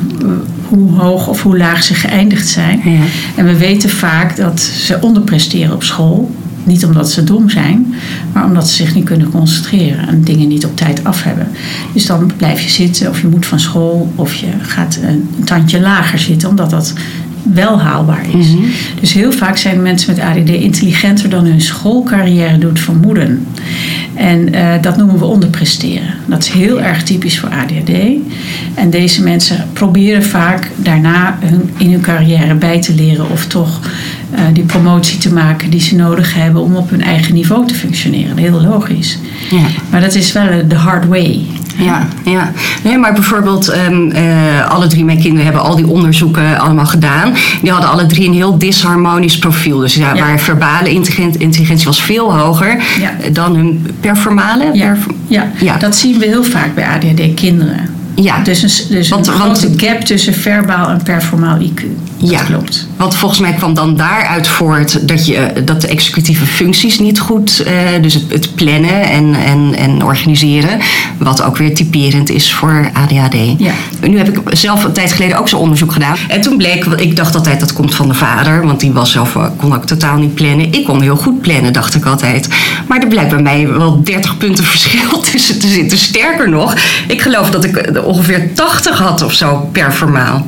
[0.68, 2.80] hoe hoog of hoe laag ze geëindigd zijn.
[2.84, 3.00] Ja.
[3.36, 6.30] En we weten vaak dat ze onderpresteren op school.
[6.64, 7.94] Niet omdat ze dom zijn,
[8.32, 11.48] maar omdat ze zich niet kunnen concentreren en dingen niet op tijd af hebben.
[11.92, 15.80] Dus dan blijf je zitten of je moet van school of je gaat een tandje
[15.80, 16.92] lager zitten, omdat dat
[17.52, 18.46] wel haalbaar is.
[19.00, 23.46] Dus heel vaak zijn mensen met ADD intelligenter dan hun schoolcarrière doet vermoeden.
[24.14, 26.14] En eh, dat noemen we onderpresteren.
[26.26, 27.90] Dat is heel erg typisch voor ADHD.
[28.74, 33.80] En deze mensen proberen vaak daarna hun, in hun carrière bij te leren of toch
[34.30, 37.74] eh, die promotie te maken die ze nodig hebben om op hun eigen niveau te
[37.74, 38.36] functioneren.
[38.36, 39.18] Heel logisch.
[39.50, 39.66] Ja.
[39.90, 41.46] Maar dat is wel de hard way.
[41.78, 42.52] Ja, ja.
[42.82, 47.32] Nee, maar bijvoorbeeld, ehm, eh, alle drie mijn kinderen hebben al die onderzoeken allemaal gedaan.
[47.62, 49.78] Die hadden alle drie een heel disharmonisch profiel.
[49.78, 50.24] Dus ja, Ja.
[50.24, 53.30] waar verbale intelligen- intelligentie was veel hoger Ja.
[53.32, 54.70] dan hun performale.
[54.72, 55.06] Ja, perf-
[55.60, 55.76] ja.
[55.78, 57.88] Dat zien we heel vaak bij ADHD-kinderen.
[58.14, 58.42] Ja.
[58.42, 61.82] Dus een, dus Want- een want- grote gap tussen verbaal en performaal IQ.
[62.18, 62.42] Dat Ja.
[62.42, 62.86] klopt.
[62.96, 67.20] Want volgens mij kwam dan daaruit voort dat, je, eh, dat de executieve functies niet
[67.20, 67.72] goed, eh,
[68.02, 70.78] dus het, het plannen en, en, en organiseren,
[71.18, 73.36] wat ook weer typerend is voor ADHD.
[73.58, 73.72] Ja.
[74.00, 76.16] Nu heb ik zelf een tijd geleden ook zo'n onderzoek gedaan.
[76.28, 79.36] En toen bleek, ik dacht altijd dat komt van de vader, want die was zelf,
[79.36, 80.72] eh, kon ook totaal niet plannen.
[80.72, 82.48] Ik kon heel goed plannen, dacht ik altijd.
[82.86, 85.98] Maar er blijkt bij mij wel 30 punten verschil tussen te zitten.
[85.98, 86.74] Sterker nog,
[87.08, 90.46] ik geloof dat ik ongeveer 80 had of zo per formaal.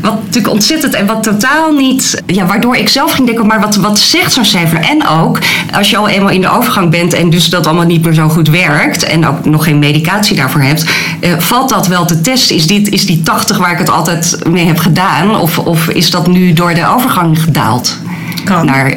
[0.00, 2.22] Wat natuurlijk ontzettend en wat totaal niet.
[2.26, 4.78] Ja, waardoor ik zelf ging denken, maar wat, wat zegt zo'n cijfer?
[4.80, 5.38] En ook,
[5.72, 8.28] als je al eenmaal in de overgang bent en dus dat allemaal niet meer zo
[8.28, 9.02] goed werkt.
[9.04, 10.84] en ook nog geen medicatie daarvoor hebt.
[11.20, 12.56] eh, valt dat wel te testen?
[12.56, 15.36] Is, dit, is die 80 waar ik het altijd mee heb gedaan?
[15.36, 17.96] Of, of is dat nu door de overgang gedaald?
[18.44, 18.66] Kan.
[18.66, 18.90] Naar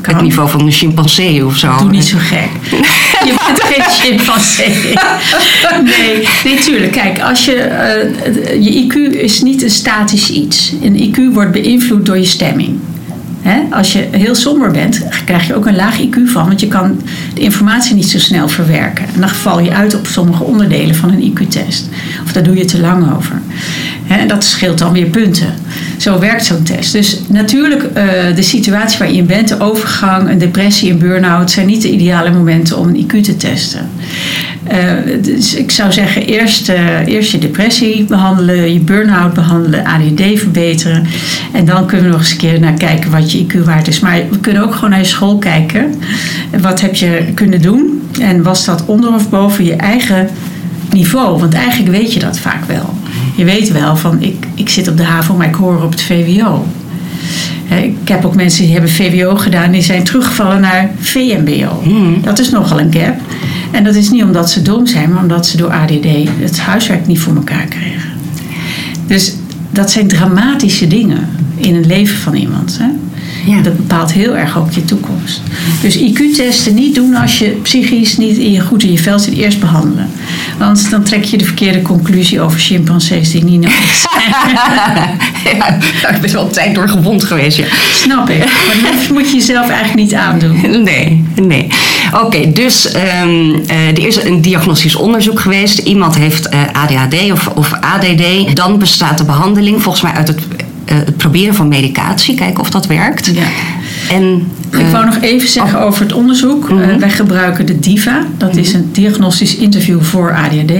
[0.00, 0.14] Kan.
[0.14, 1.76] het niveau van een chimpansee of zo?
[1.78, 2.48] Doe niet zo gek.
[3.30, 4.94] Je bent geen chimpansee.
[5.84, 6.92] Nee, nee, tuurlijk.
[6.92, 10.72] Kijk, als je, eh, je IQ is niet een statisch iets.
[10.82, 12.78] Een IQ wordt beïnvloed door je stemming.
[13.70, 17.00] Als je heel somber bent, krijg je ook een laag IQ van, want je kan
[17.34, 19.04] de informatie niet zo snel verwerken.
[19.14, 21.88] En dan val je uit op sommige onderdelen van een IQ-test.
[22.24, 23.40] Of daar doe je te lang over.
[24.08, 25.54] En dat scheelt dan weer punten.
[25.96, 26.92] Zo werkt zo'n test.
[26.92, 28.04] Dus natuurlijk, eh,
[28.34, 32.30] de situatie waarin je bent, de overgang, een depressie, een burn-out, zijn niet de ideale
[32.30, 33.88] momenten om een IQ te testen.
[34.64, 34.78] Eh,
[35.22, 41.06] dus ik zou zeggen, eerst, eh, eerst je depressie behandelen, je burn-out behandelen, ADD verbeteren.
[41.52, 44.00] En dan kunnen we nog eens een keer naar kijken wat je IQ waard is.
[44.00, 45.94] Maar we kunnen ook gewoon naar je school kijken.
[46.60, 48.02] Wat heb je kunnen doen?
[48.20, 50.28] En was dat onder of boven je eigen
[50.90, 51.38] niveau?
[51.38, 52.94] Want eigenlijk weet je dat vaak wel.
[53.36, 56.02] Je weet wel van, ik, ik zit op de HAVO, maar ik hoor op het
[56.02, 56.66] VWO.
[57.82, 61.82] Ik heb ook mensen die hebben VWO gedaan, die zijn teruggevallen naar VMBO.
[62.22, 63.14] Dat is nogal een gap.
[63.70, 66.06] En dat is niet omdat ze dom zijn, maar omdat ze door ADD
[66.40, 68.10] het huiswerk niet voor elkaar krijgen.
[69.06, 69.34] Dus
[69.70, 72.78] dat zijn dramatische dingen in het leven van iemand.
[72.80, 72.88] Hè?
[73.46, 73.62] Ja.
[73.62, 75.40] Dat bepaalt heel erg ook je toekomst.
[75.82, 79.34] Dus IQ-testen niet doen als je psychisch niet in je, goed in je vel zit.
[79.34, 80.08] Eerst behandelen.
[80.58, 84.30] Want dan trek je de verkeerde conclusie over chimpansees die niet nodig zijn.
[85.58, 87.56] ja, ik ben wel een tijd door gewond geweest.
[87.56, 87.64] Ja.
[87.94, 88.38] Snap ik.
[88.38, 90.82] Maar dat moet je jezelf eigenlijk niet aandoen.
[90.82, 91.68] Nee, nee.
[92.12, 95.78] Oké, dus ehm, eh, er is een diagnostisch onderzoek geweest.
[95.78, 98.56] Iemand heeft eh, ADHD of, of ADD.
[98.56, 100.40] Dan bestaat de behandeling volgens mij uit het,
[100.84, 102.34] eh, het proberen van medicatie.
[102.34, 103.26] Kijken of dat werkt.
[103.34, 103.46] Ja.
[104.10, 106.70] En, Ik wou nog even zeggen over het onderzoek.
[106.70, 106.82] Mhm.
[106.82, 108.26] Eh, wij gebruiken de DIVA.
[108.36, 110.72] Dat is een diagnostisch interview voor ADHD.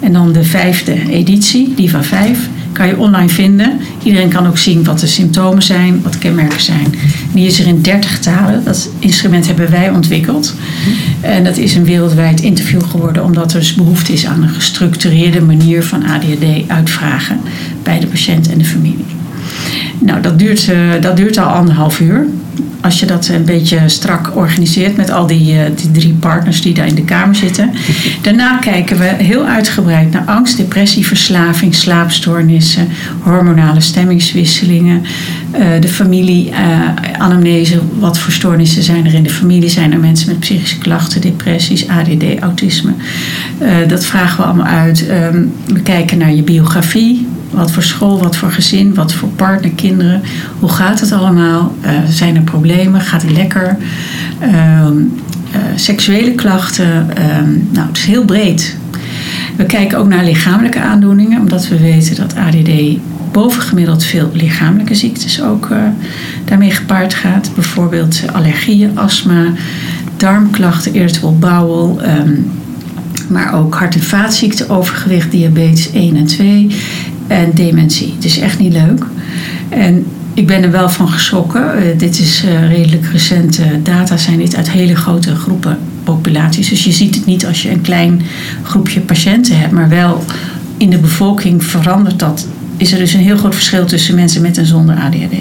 [0.00, 2.38] En dan de vijfde editie, DIVA 5,
[2.72, 3.78] kan je online vinden.
[4.02, 6.94] Iedereen kan ook zien wat de symptomen zijn, wat de kenmerken zijn.
[7.32, 8.64] Die is er in 30 talen.
[8.64, 10.54] Dat instrument hebben wij ontwikkeld.
[11.20, 15.40] En dat is een wereldwijd interview geworden, omdat er dus behoefte is aan een gestructureerde
[15.40, 17.40] manier van ADHD uitvragen
[17.82, 19.04] bij de patiënt en de familie.
[19.98, 22.26] Nou, dat duurt, eh, dat duurt al anderhalf uur.
[22.84, 26.74] Als je dat een beetje strak organiseert met al die, eh, die drie partners die
[26.74, 27.70] daar in de kamer zitten.
[28.22, 32.88] Daarna kijken we heel uitgebreid naar angst, depressie, verslaving, slaapstoornissen,
[33.20, 35.02] hormonale stemmingswisselingen,
[35.50, 39.68] eh, de familie, eh, anamnese, wat voor stoornissen zijn er in de familie?
[39.68, 42.92] Zijn er mensen met psychische klachten, depressies, ADD, autisme?
[43.88, 45.06] Dat vragen we allemaal uit.
[45.06, 47.26] Ehm, we kijken naar je biografie.
[47.54, 50.22] Wat voor school, wat voor gezin, wat voor partner, kinderen.
[50.58, 51.74] Hoe gaat het allemaal?
[51.80, 53.00] Eh, zijn er problemen?
[53.00, 53.76] Gaat het lekker?
[54.38, 54.96] Ehm,
[55.52, 57.16] eh, seksuele klachten.
[57.16, 58.76] Ehm, nou, het is heel breed.
[59.56, 62.98] We kijken ook naar lichamelijke aandoeningen, omdat we weten dat ADD
[63.32, 65.78] bovengemiddeld veel lichamelijke ziektes ook eh,
[66.44, 67.50] daarmee gepaard gaat.
[67.54, 69.44] Bijvoorbeeld allergieën, astma,
[70.16, 72.00] darmklachten, irritable bowel.
[72.02, 72.32] ehm,
[73.28, 76.76] maar ook hart- en vaatziekten, overgewicht, diabetes 1 en 2
[77.26, 78.12] en dementie.
[78.14, 79.04] Het is echt niet leuk.
[79.68, 81.76] En ik ben er wel van geschrokken.
[81.76, 86.68] Eh, dit is eh, redelijk recente data, zijn dit uit hele grote groepen populaties.
[86.68, 88.22] Dus je ziet het niet als je een klein
[88.62, 90.24] groepje patiënten hebt, maar wel
[90.76, 92.46] in de bevolking verandert dat.
[92.84, 95.34] Is er dus een heel groot verschil tussen mensen met en zonder ADHD.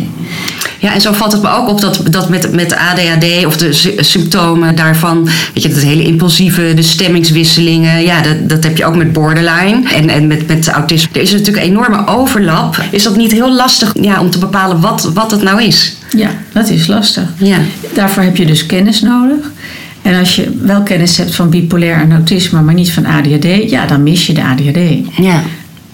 [0.79, 3.73] Ja, en zo valt het me ook op dat, dat met, met ADHD of de
[3.73, 8.86] sy- symptomen daarvan, weet je, dat hele impulsieve, de stemmingswisselingen, ja, dat, dat heb je
[8.86, 11.10] ook met borderline en, en met, met autisme.
[11.13, 12.84] Er is natuurlijk een enorme overlap.
[12.91, 15.95] Is dat niet heel lastig ja, om te bepalen wat, wat het nou is?
[16.17, 17.23] Ja, dat is lastig.
[17.38, 17.58] Ja.
[17.93, 19.51] Daarvoor heb je dus kennis nodig.
[20.01, 23.86] En als je wel kennis hebt van bipolair en autisme, maar niet van ADHD, ja,
[23.86, 24.79] dan mis je de ADHD.
[25.23, 25.43] Ja.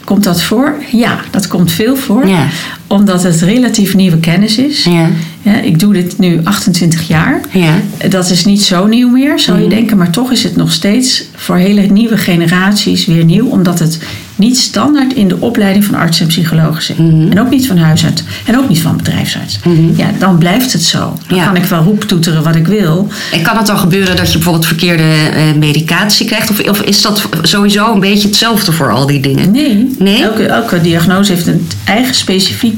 [0.10, 0.76] Komt dat voor?
[0.92, 2.28] Ja, dat komt veel voor.
[2.28, 2.48] Ja.
[2.90, 4.84] Omdat het relatief nieuwe kennis is.
[4.84, 5.10] Ja.
[5.42, 7.42] Ja, ik doe dit nu 28 jaar.
[7.52, 7.74] Ja.
[8.10, 9.76] Dat is niet zo nieuw meer, zou je Mhm.
[9.76, 9.98] denken.
[9.98, 13.48] Maar toch is het nog steeds voor hele nieuwe generaties weer nieuw.
[13.48, 14.00] Omdat het
[14.36, 16.98] niet standaard in de opleiding van artsen en psychologen zit.
[16.98, 17.32] Mhm.
[17.32, 18.24] En ook niet van huisarts.
[18.46, 19.60] En ook niet van bedrijfsarts.
[19.96, 21.18] Ja, dan blijft het zo.
[21.28, 21.46] Dan Ja.
[21.46, 23.08] kan ik wel roeptoeteren wat ik wil.
[23.32, 26.50] En kan het dan gebeuren dat je bijvoorbeeld verkeerde eh, medicatie krijgt?
[26.50, 29.52] Of, of is dat sowieso een beetje hetzelfde voor al die dingen?
[29.52, 30.24] Nee, Nee?
[30.24, 32.14] Elke, elke diagnose heeft een eigen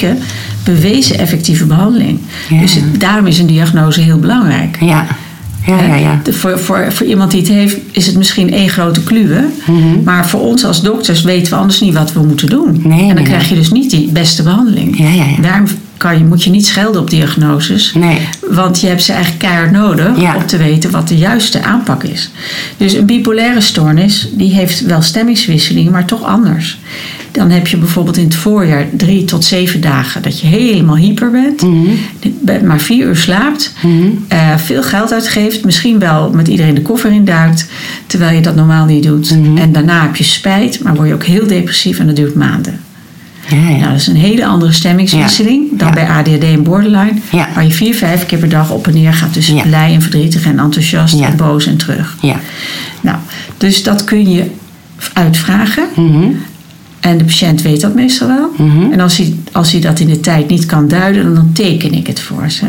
[0.01, 0.15] specifieke
[0.63, 2.19] bewezen effectieve behandeling.
[2.49, 2.59] Ja.
[2.59, 4.77] Dus het- daarom is een diagnose heel belangrijk.
[4.79, 5.07] Ja.
[5.65, 6.19] Ja, ja, ja.
[6.23, 9.45] De- voor, voor, voor iemand die het heeft, is het misschien één grote kluwe.
[9.65, 10.03] Mhm.
[10.03, 12.81] Maar voor ons als dokters weten we anders niet wat we moeten doen.
[12.83, 14.97] Nee, en dan nee, krijg je dus niet die beste behandeling.
[14.97, 15.41] Ja, ja, ja.
[15.41, 15.65] Daarom
[15.97, 17.93] kan je, moet je niet schelden op diagnoses.
[17.93, 18.17] Nee.
[18.51, 22.29] Want je hebt ze eigenlijk keihard nodig om te weten wat de juiste aanpak is.
[22.77, 26.77] Dus een bipolaire stoornis, die heeft wel stemmingswisselingen, maar toch anders.
[27.31, 31.31] Dan heb je bijvoorbeeld in het voorjaar drie tot zeven dagen dat je helemaal hyper
[31.31, 31.61] bent.
[31.61, 32.65] Mhm.
[32.65, 33.73] Maar vier uur slaapt.
[34.27, 35.65] eh, veel geld uitgeeft.
[35.65, 37.67] Misschien wel met iedereen de koffer induikt.
[38.07, 39.31] Terwijl je dat normaal niet doet.
[39.39, 39.57] Mhm.
[39.57, 40.83] En daarna heb je spijt.
[40.83, 42.79] Maar word je ook heel depressief en dat duurt maanden.
[43.49, 43.77] Ja, ja.
[43.77, 45.93] Nou, dat is een hele andere stemmingswisseling dan Ja.
[45.93, 47.13] bij ADHD en borderline.
[47.31, 50.45] Waar je vier, vijf keer per dag op en neer gaat tussen blij en verdrietig
[50.45, 52.17] en enthousiast en boos en terug.
[52.21, 52.39] ja.
[53.01, 53.17] Nou,
[53.57, 54.45] dus dat kun je
[55.13, 55.83] uitvragen.
[55.95, 56.27] Mhm.
[57.01, 58.49] En de patiënt weet dat meestal wel.
[58.57, 58.91] Mhm.
[58.91, 62.07] En als hij, als hij dat in de tijd niet kan duiden, dan teken ik
[62.07, 62.65] het voor ze.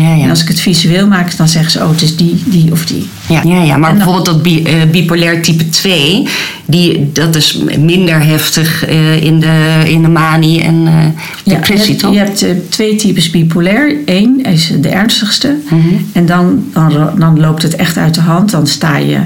[0.00, 0.22] Ja, ja.
[0.24, 2.86] En als ik het visueel maak, dan zeggen ze: Oh, het is die, die of
[2.86, 3.08] die.
[3.28, 6.26] Ja, ja, ja, maar dan- bijvoorbeeld dat bi- eh, bipolair type 2,
[6.66, 10.94] die, dat is minder heftig eh, in, de, in de manie en eh,
[11.44, 12.40] depressie, je hebt, toch?
[12.40, 13.96] je hebt twee types bipolair.
[14.06, 15.56] Eén is de ernstigste.
[15.70, 15.78] Mhm.
[16.12, 18.50] En dan, dan, dan loopt het echt uit de hand.
[18.50, 19.18] Dan sta je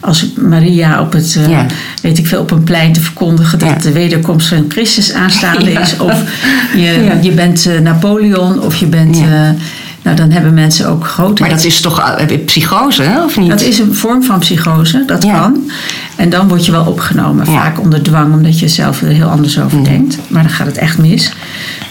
[0.00, 1.66] als Maria op het, Ja.
[2.02, 3.76] weet ik veel, op een plein te verkondigen dat Ja.
[3.76, 5.80] de wederkomst van Christus aanstaande Ja.
[5.80, 5.96] is.
[5.98, 6.22] Of
[6.76, 9.18] je, je bent Napoleon, of je bent.
[10.04, 11.40] Nou, dan hebben mensen ook grote.
[11.42, 13.50] Maar dat is toch eh, psychose, hè, of niet?
[13.50, 15.40] Dat is een vorm van psychose, dat Ja.
[15.40, 15.70] kan.
[16.16, 17.50] En dan word je wel opgenomen, Ja.
[17.50, 17.60] Mhm.
[17.60, 20.18] vaak onder dwang, omdat je zelf er heel anders over denkt.
[20.28, 21.32] Maar dan gaat het echt mis.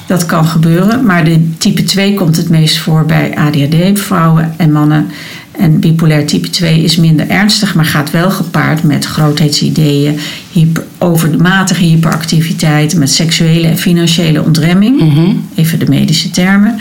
[0.07, 4.71] Dat kan gebeuren, maar de type 2 komt het meest voor bij ADHD, vrouwen en
[4.71, 5.07] mannen.
[5.57, 10.19] En bipolair type 2 is minder ernstig, maar gaat wel gepaard met grootheidsideeën,
[10.51, 15.13] hyper, overmatige hyperactiviteit, met seksuele en financiële ontremming,
[15.55, 16.77] even de medische termen,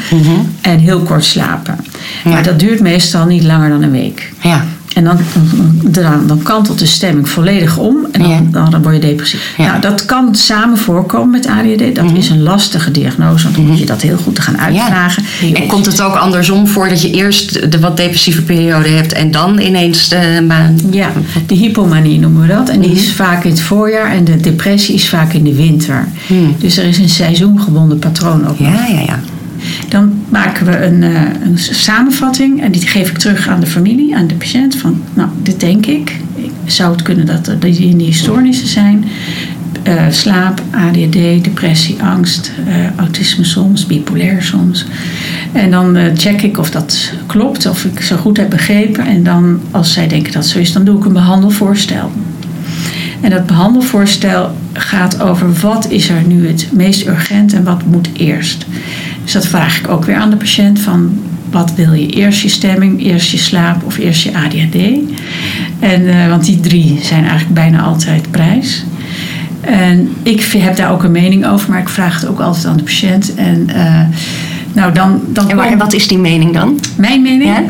[0.60, 1.76] en heel kort slapen.
[2.24, 4.32] Maar dat duurt meestal niet langer dan een week.
[4.42, 4.64] Ja.
[4.94, 5.18] En dan,
[5.84, 9.54] dan, dan kantelt de stemming volledig om en dan, dan, dan word je depressief.
[9.58, 9.66] Ja.
[9.66, 11.94] Nou, dat kan samen voorkomen met ADHD.
[11.94, 15.24] Dat is een lastige diagnose, want dan moet je dat heel goed gaan uitvragen.
[15.54, 19.30] En komt het ook andersom voor dat je eerst de wat depressieve periode hebt en
[19.30, 20.78] dan ineens de maan?
[20.90, 21.12] Ja,
[21.46, 22.68] de hypomanie noemen we dat.
[22.68, 26.08] En die is vaak in het voorjaar en de depressie is vaak in de winter.
[26.58, 28.58] Dus er is een seizoengebonden patroon ook.
[28.58, 29.20] Ja, ja, ja.
[29.88, 34.16] Dan maken we een, eh, een samenvatting en die geef ik terug aan de familie,
[34.16, 34.76] aan de patiënt.
[34.76, 36.16] Van, nou, dit denk ik.
[36.66, 39.04] Zou het kunnen dat er die in die stoornissen zijn?
[39.82, 44.86] Eh, slaap, ADHD, depressie, angst, eh, autisme soms, bipolair soms.
[45.52, 49.06] En dan check ik of dat klopt, of ik zo goed heb begrepen.
[49.06, 52.10] En dan, als zij denken dat zo is, dan doe ik een behandelvoorstel.
[53.22, 58.08] En dat behandelvoorstel gaat over wat is er nu het meest urgent en wat moet
[58.12, 58.66] eerst.
[59.32, 62.06] Dus dat vraag ik ook weer aan de patiënt van wat wil je?
[62.06, 64.76] Eerst je stemming, eerst je slaap of eerst je ADHD?
[65.78, 68.84] En, eh, want die drie zijn eigenlijk bijna altijd prijs.
[69.60, 72.76] En ik heb daar ook een mening over, maar ik vraag het ook altijd aan
[72.76, 73.34] de patiënt.
[73.34, 74.00] En uh,
[74.72, 76.80] nou, dan, dan En, waar- wat is die mening dan?
[76.96, 77.50] Mijn mening?
[77.50, 77.62] Ja?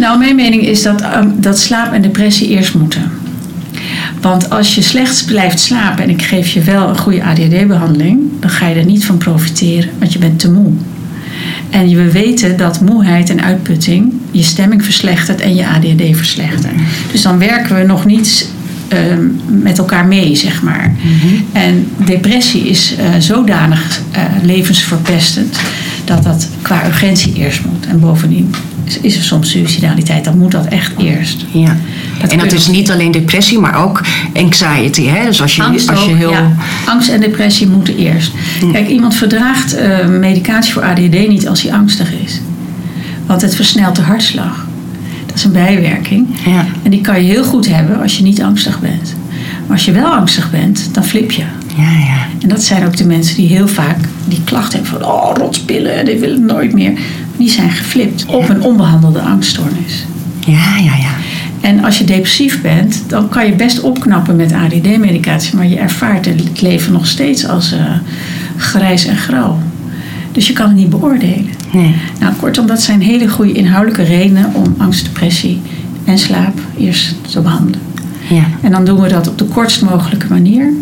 [0.00, 3.10] Nou, mijn mening is dat, um, dat slaap en depressie eerst moeten.
[4.20, 8.50] Want als je slecht blijft slapen en ik geef je wel een goede ADHD-behandeling, dan
[8.50, 10.72] ga je er niet van profiteren, want je bent te moe.
[11.70, 16.74] En we weten dat moeheid en uitputting je stemming verslechtert en je ADHD verslechtert.
[17.12, 18.50] Dus dan werken we nog niet
[18.92, 20.94] um, met elkaar mee, zeg maar.
[21.52, 25.58] En depressie is uh, zodanig uh, levensverpestend
[26.04, 27.86] dat dat qua urgentie eerst moet.
[27.86, 31.44] En bovendien is, is er soms suicidaliteit, dan moet dat echt eerst.
[31.52, 31.76] Ja.
[32.20, 34.00] Dat en dat is niet alleen depressie, maar ook
[34.34, 35.06] anxiety.
[35.06, 35.24] Hè?
[35.24, 36.30] Dus als je, Angst, als je ook, heel.
[36.30, 36.52] ja.
[36.86, 38.32] Angst en depressie moeten eerst.
[38.72, 42.40] Kijk, iemand verdraagt eh, medicatie voor ADHD niet als hij angstig is.
[43.26, 44.66] Want het versnelt de hartslag.
[45.26, 46.26] Dat is een bijwerking.
[46.44, 46.66] Ja.
[46.82, 49.14] En die kan je heel goed hebben als je niet angstig bent.
[49.66, 51.44] Maar als je wel angstig bent, dan flip je.
[51.76, 52.26] Ja, ja.
[52.42, 55.10] En dat zijn ook de mensen die heel vaak die klachten hebben van...
[55.10, 56.92] oh, rotspillen, die willen nooit meer.
[57.36, 60.04] Die zijn geflipt op een onbehandelde angststoornis.
[60.46, 61.10] Ja, ja, ja.
[61.60, 66.24] En als je depressief bent, dan kan je best opknappen met ADD-medicatie, maar je ervaart
[66.24, 67.80] het leven nog steeds als eh,
[68.56, 69.58] grijs en grauw.
[70.32, 71.48] Dus je kan het niet beoordelen.
[71.72, 71.94] Nee.
[72.20, 75.60] Nou, kortom, dat zijn hele goede inhoudelijke redenen om angst, depressie
[76.04, 77.80] en slaap eerst te behandelen.
[78.28, 78.44] Ja.
[78.62, 80.72] En dan doen we dat op de kortst mogelijke manier.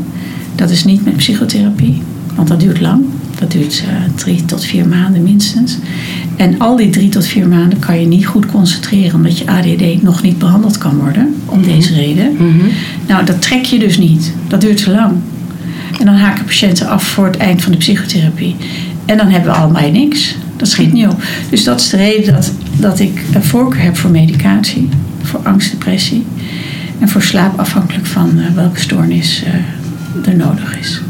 [0.55, 2.03] Dat is niet met psychotherapie,
[2.35, 3.05] want dat duurt lang.
[3.45, 5.77] Dat duurt eh, drie tot vier maanden minstens.
[6.37, 10.03] En al die drie tot vier maanden kan je niet goed concentreren, omdat je ADD
[10.03, 12.37] nog niet behandeld kan worden, om deze reden.
[13.07, 14.33] Nou, dat trek je dus niet.
[14.49, 15.13] Dat duurt te lang.
[15.99, 18.57] En dan haken patiënten af voor het eind van de psychotherapie.
[19.05, 20.37] En dan hebben we allemaal niks.
[20.57, 21.23] Dat schiet niet op.
[21.51, 24.89] Dus dat is de reden dat, dat ik een voorkeur heb voor medicatie.
[25.23, 26.25] Voor angst, depressie.
[26.99, 31.01] En voor slaap afhankelijk van eh, welke stoornis eh, er nodig is.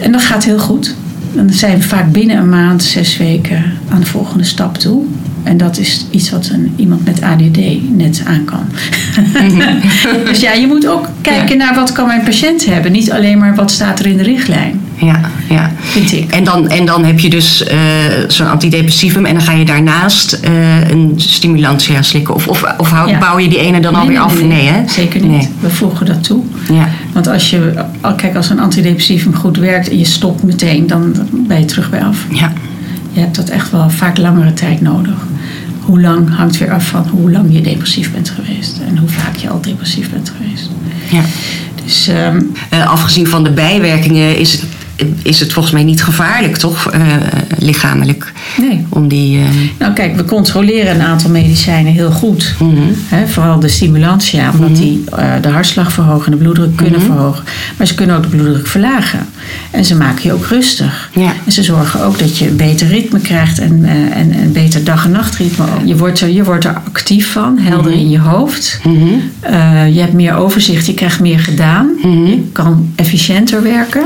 [0.00, 0.94] En dat gaat heel goed.
[1.32, 5.04] Dan zijn we vaak binnen een maand, zes weken aan de volgende stap toe.
[5.42, 7.58] En dat is iets wat een, iemand met ADD
[7.96, 8.64] net aan kan.
[10.28, 12.92] dus ja, je moet ook kijken naar wat kan mijn patiënt hebben.
[12.92, 15.72] Niet alleen maar wat staat er in de richtlijn, Ja, ja.
[15.80, 16.30] vind ik.
[16.30, 17.78] En dan, en dan heb je dus eh,
[18.28, 22.34] zo'n antidepressivum en dan ga je daarnaast eh, een stimulantia slikken.
[22.34, 23.18] Of, of, of hou- Ja.
[23.18, 24.42] bouw je die ene dan alweer af?
[24.42, 24.88] Nee, hè?
[24.88, 25.30] Zeker niet.
[25.30, 25.48] Nee.
[25.60, 26.42] We voegen dat toe.
[26.72, 26.88] Ja.
[27.12, 27.84] Want als je,
[28.16, 32.02] kijk, als een antidepressivum goed werkt en je stopt meteen, dan ben je terug bij
[32.04, 32.18] af.
[32.30, 32.52] Ja.
[33.12, 35.14] Je hebt dat echt wel vaak langere tijd nodig.
[35.80, 39.36] Hoe lang hangt weer af van hoe lang je depressief bent geweest en hoe vaak
[39.36, 40.70] je al depressief bent geweest.
[41.10, 41.20] ja.
[41.84, 44.64] Dus ehm, Eh, afgezien van de bijwerkingen is het,
[45.22, 46.90] is het volgens mij niet gevaarlijk, toch?
[46.90, 47.00] eh,
[47.58, 48.32] lichamelijk.
[48.60, 48.86] nee.
[48.88, 49.38] Om die.
[49.38, 49.44] eh,
[49.78, 52.54] Nou kijk, we controleren een aantal medicijnen heel goed.
[52.58, 53.26] mhm.
[53.26, 57.44] Vooral de stimulantia, omdat die eh, de hartslag verhogen en de bloeddruk kunnen verhogen.
[57.76, 59.26] Maar ze kunnen ook de bloeddruk verlagen.
[59.70, 61.10] En ze maken je ook rustig.
[61.14, 61.32] Ja.
[61.46, 65.04] En ze zorgen ook dat je een beter ritme krijgt en, en een beter dag-
[65.04, 65.64] en nachtritme.
[65.84, 68.80] Je wordt, er, je wordt er actief van, helder in je hoofd.
[68.84, 68.96] Mhm.
[69.92, 71.88] Je hebt meer overzicht, je krijgt meer gedaan.
[72.02, 74.02] Je kan efficiënter werken.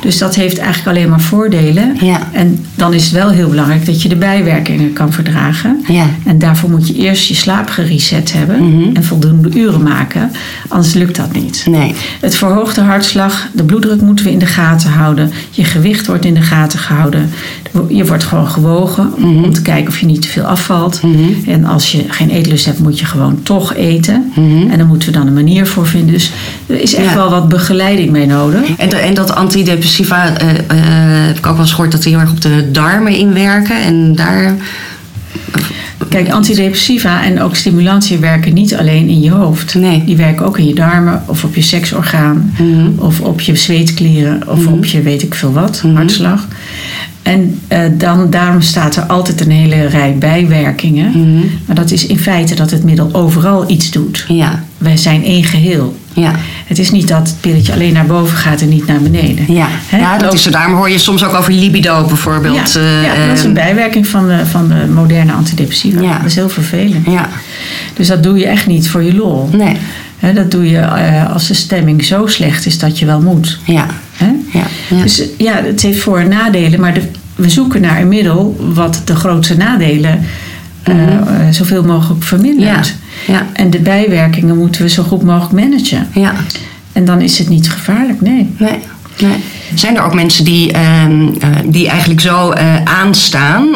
[0.00, 1.96] Dus dat heeft eigenlijk alleen maar voordelen.
[2.00, 2.28] Ja.
[2.32, 5.84] En dan is het wel heel belangrijk dat je de bijwerkingen kan verdragen.
[5.88, 6.06] Ja.
[6.24, 8.96] En daarvoor moet je eerst je slaap gereset hebben Mhm.
[8.96, 10.30] en voldoende uren maken.
[10.68, 11.64] Anders lukt dat niet.
[11.70, 11.94] Nee.
[12.20, 15.32] Het verhoogt de hartslag, de bloeddruk moeten we in de gaten houden.
[15.50, 17.30] Je gewicht wordt in de gaten gehouden.
[17.88, 19.44] Je wordt gewoon gewogen Mhm.
[19.44, 21.00] om te kijken of je niet te veel afvalt.
[21.46, 24.32] En als je geen eetlust hebt, moet je gewoon toch eten.
[24.70, 26.12] En daar moeten we dan een manier voor vinden.
[26.12, 26.30] Dus
[26.66, 27.14] er is echt Mhm.
[27.14, 27.20] Ja.
[27.20, 28.60] wel wat begeleiding mee nodig.
[28.76, 32.12] En, de- en dat antidepressiva, eh, eh, heb ik ook wel eens gehoord dat die
[32.12, 33.82] heel erg op de darmen inwerken.
[33.82, 34.54] En daar.
[36.08, 39.74] Kijk, antidepressiva en ook stimulantie werken niet alleen in je hoofd.
[39.74, 40.04] Nee.
[40.04, 42.54] Die werken ook in je darmen of op je seksorgaan
[42.96, 46.46] of op je zweetklieren of op je weet ik veel wat, hartslag.
[47.24, 51.12] En eh, dan, daarom staat er altijd een hele rij bijwerkingen.
[51.66, 54.24] Maar dat is in feite dat het middel overal iets doet.
[54.28, 55.96] Ja, Wij zijn één geheel.
[56.14, 56.32] Ja.
[56.66, 59.52] Het is niet dat het pilletje alleen naar boven gaat en niet naar beneden.
[59.52, 60.52] Ja, ja dat is er.
[60.52, 62.72] Daarom hoor je soms ook over libido bijvoorbeeld.
[62.72, 66.00] Ja, eh, ja, dat is een bijwerking van de, van de moderne antidepressiva.
[66.00, 66.16] Ja.
[66.18, 67.06] Dat is heel vervelend.
[67.06, 67.28] ja,
[67.94, 69.48] Dus dat doe je echt niet voor je lol.
[69.52, 69.76] nee.
[70.18, 73.58] Hè, dat doe je eh, als de stemming zo slecht is dat je wel moet.
[73.64, 73.86] Ja,
[74.16, 74.30] Hè?
[74.52, 75.02] ja, ja.
[75.02, 77.02] Dus ja, het heeft voor- en nadelen, maar de,
[77.34, 80.20] we zoeken naar een middel wat de grootste nadelen
[80.84, 82.94] eh, eh, zoveel mogelijk vermindert.
[83.26, 83.46] Ja, ja.
[83.52, 86.08] En de bijwerkingen moeten we zo goed mogelijk managen.
[86.12, 86.32] ja.
[86.92, 88.54] En dan is het niet gevaarlijk, nee.
[88.58, 88.78] Nee,
[89.20, 89.36] nee.
[89.74, 92.52] Zijn er ook mensen die, ehm, eh, die eigenlijk zo
[92.84, 93.68] aanstaan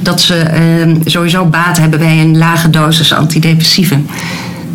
[0.00, 4.06] dat ze ehm, sowieso baat hebben bij een lage dosis antidepressieven?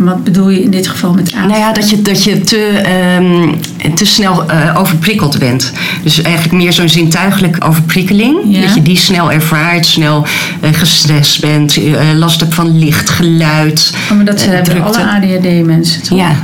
[0.06, 1.48] Wat bedoel je in dit geval met aan?
[1.48, 5.72] Nou ja, dat je, dat je te, ehm, te snel eh, overprikkeld bent.
[6.04, 8.38] Dus eigenlijk meer zo'n zintuigelijke overprikkeling.
[8.46, 8.62] Ja.
[8.62, 10.26] Dat je die snel ervaart, snel
[10.62, 13.94] eh, gestrest bent, eh, last hebt van licht, geluid.
[14.10, 16.18] Oh, maar dat hebben alle ADHD-mensen toch?
[16.18, 16.36] Ja,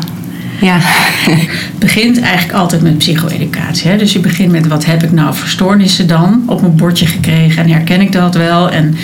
[0.61, 0.77] ja.
[0.79, 3.89] Het begint eigenlijk altijd met psycho-educatie.
[3.89, 3.97] Hè?
[3.97, 7.63] Dus je begint met wat heb ik nou voor stoornissen dan op mijn bordje gekregen
[7.63, 8.95] en herken ik dat wel en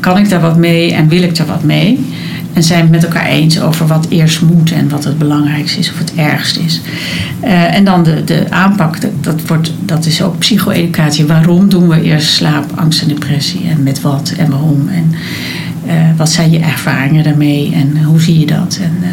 [0.00, 1.98] kan ik daar wat mee en wil ik daar wat mee?
[2.52, 5.90] En zijn het met elkaar eens over wat eerst moet en wat het belangrijkste is
[5.90, 6.80] of het ergst is.
[7.40, 11.26] Eh, en dan de, de aanpak, dat, dat, wordt, dat is ook psycho-educatie.
[11.26, 14.88] Waarom doen we eerst slaap, angst en depressie en met wat en waarom?
[14.88, 15.12] En
[15.86, 18.78] eh, wat zijn je ervaringen daarmee en hoe zie je dat?
[18.82, 19.08] En, eh,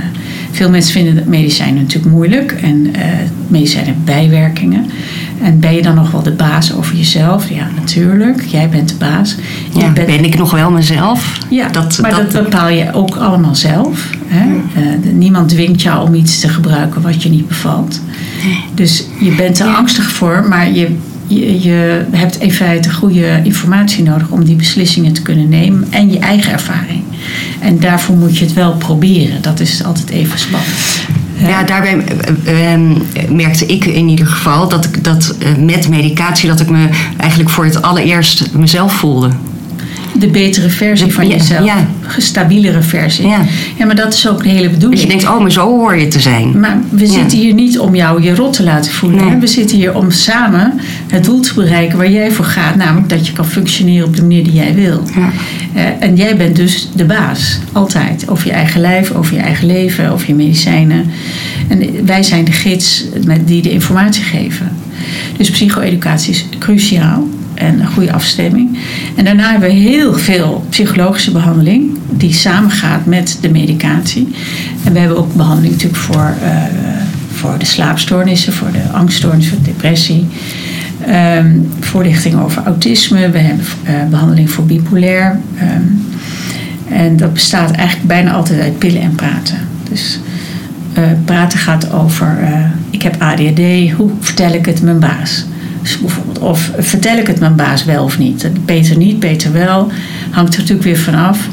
[0.52, 3.02] veel mensen vinden het medicijnen natuurlijk moeilijk en eh
[3.48, 4.86] medicijnen bijwerkingen.
[5.42, 7.50] En ben je dan nog wel de baas over jezelf?
[7.50, 8.42] Ja, natuurlijk.
[8.46, 9.36] Jij bent de baas.
[9.74, 9.92] Jij ja.
[9.92, 11.38] bent- Ben ik nog wel mezelf?
[11.50, 14.10] ja, dat, maar dat, bepaal je ook allemaal zelf.
[14.26, 14.46] Hè?
[14.82, 18.02] Eh, niemand dwingt jou om iets te gebruiken wat je niet bevalt.
[18.74, 20.96] Dus je bent er angstig voor, maar je,
[21.30, 26.12] je, je hebt in feite goede informatie nodig om die beslissingen te kunnen nemen en
[26.12, 27.04] je eigen ervaring.
[27.60, 29.42] En daarvoor moet je het wel proberen.
[29.42, 31.08] Dat is altijd even spannend.
[31.48, 32.04] Ja, daarbij
[32.46, 32.80] eh, eh,
[33.30, 37.50] merkte ik in ieder geval dat ik dat eh, met medicatie dat ik me eigenlijk
[37.50, 39.30] voor het allereerst mezelf voelde.
[40.20, 41.66] De betere versie De- van ja, jezelf.
[41.66, 41.88] ja.
[42.18, 43.28] Stabielere versie.
[43.28, 43.42] Ja.
[43.78, 45.02] ja, maar dat is ook de hele Dat bedoeling.
[45.02, 46.60] je denkt, oh, maar zo hoor je te zijn.
[46.60, 47.12] Maar we Ja.
[47.14, 49.20] zitten hier niet om jou je rot te laten voelen.
[49.24, 49.30] Nee.
[49.30, 49.40] hè.
[49.40, 50.74] We zitten hier om samen
[51.08, 52.76] het doel te bereiken waar jij voor gaat.
[52.76, 55.04] Namelijk dat je kan functioneren op de manier die jij wil.
[55.16, 55.30] Ja.
[55.74, 57.58] Eh, en jij bent dus de baas.
[57.72, 58.24] Altijd.
[58.30, 61.06] Over je eigen lijf, over je eigen leven, over je medicijnen.
[61.68, 64.72] En wij zijn de gids met, die de informatie geven.
[65.38, 67.28] Dus psycho-educatie is cruciaal.
[67.60, 68.78] En een goede afstemming.
[69.16, 71.98] En daarna hebben we heel veel psychologische behandeling.
[72.10, 74.36] Die samengaat met de medicatie.
[74.84, 76.52] En we hebben ook behandeling natuurlijk voor, eh,
[77.32, 78.54] voor de slaapstoornissen.
[78.54, 80.28] Voor de angststoornissen, voor de depressie.
[81.06, 83.30] Ehm, voorlichting over autisme.
[83.30, 85.40] We hebben eh, behandeling voor bipolair.
[85.58, 85.84] Ehm,
[86.94, 89.58] en dat bestaat eigenlijk bijna altijd uit pillen en praten.
[89.90, 90.20] Dus
[90.94, 92.38] eh, praten gaat over,
[92.90, 95.46] ik heb ADHD, hoe vertel ik het mijn baas?
[96.40, 98.50] Of vertel ik het mijn baas wel of niet?
[98.66, 99.92] Beter niet, beter wel.
[100.30, 101.48] Hangt er natuurlijk weer vanaf.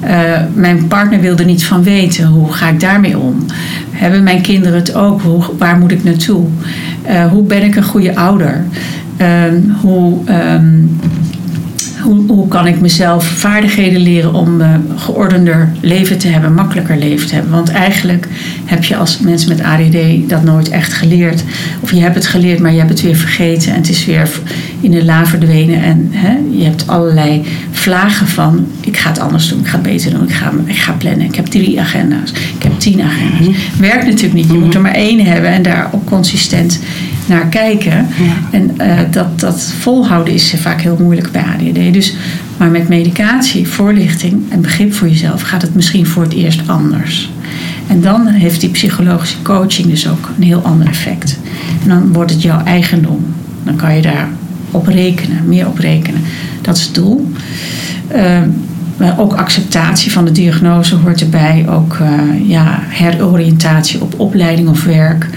[0.00, 2.26] Eh mijn partner wil er niets van weten.
[2.26, 3.46] Hoe ga ik daarmee om?
[3.90, 5.22] Hebben mijn kinderen het ook?
[5.58, 6.46] Waar moet ik naartoe?
[7.02, 8.64] Eh, hoe ben ik een goede ouder?
[9.16, 10.74] Ehm, hoe, ehm,
[12.02, 17.28] hoe, hoe kan ik mezelf vaardigheden leren om een geordender leven te hebben, makkelijker leven
[17.28, 17.52] te hebben?
[17.52, 18.28] Want eigenlijk
[18.64, 21.44] heb je als mens met ADD dat nooit echt geleerd.
[21.80, 24.30] Of je hebt het geleerd, maar je hebt het weer vergeten en het is weer
[24.80, 25.82] in de la verdwenen.
[25.82, 29.82] En hè, je hebt allerlei vlagen van: ik ga het anders doen, ik ga het
[29.82, 31.26] beter doen, ik ga, ik ga plannen.
[31.26, 33.56] Ik heb drie agenda's, ik heb tien agenda's.
[33.78, 36.80] Werkt natuurlijk niet, je moet er maar één hebben en daar ook consistent
[37.28, 38.06] naar kijken.
[38.50, 41.92] En eh, dat, dat volhouden is vaak heel moeilijk bij ADD.
[41.92, 42.14] Dus,
[42.56, 47.30] maar met medicatie, voorlichting en begrip voor jezelf gaat het misschien voor het eerst anders.
[47.86, 51.38] En dan heeft die psychologische coaching dus ook een heel ander effect.
[51.82, 53.24] En dan wordt het jouw eigendom.
[53.64, 54.28] dan kan je daar
[54.70, 56.20] op rekenen, meer op rekenen.
[56.62, 57.32] Dat is het doel.
[58.16, 58.42] Uh,
[58.98, 61.66] maar ook acceptatie van de diagnose hoort erbij.
[61.68, 65.28] Ook uh, ja, heroriëntatie op opleiding of werk.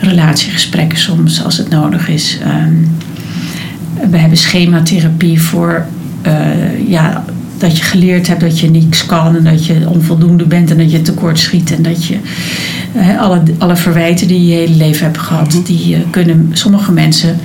[0.00, 2.38] Relatiegesprekken soms als het nodig is.
[2.46, 2.96] Um,
[4.10, 5.86] we hebben schematherapie voor
[6.26, 7.24] uh, ja,
[7.58, 10.90] dat je geleerd hebt dat je niks kan en dat je onvoldoende bent en dat
[10.90, 12.18] je tekort schiet en dat je
[12.96, 15.64] uh, alle, alle verwijten die je je hele leven hebt gehad, mm -hmm.
[15.64, 17.36] die kunnen sommige mensen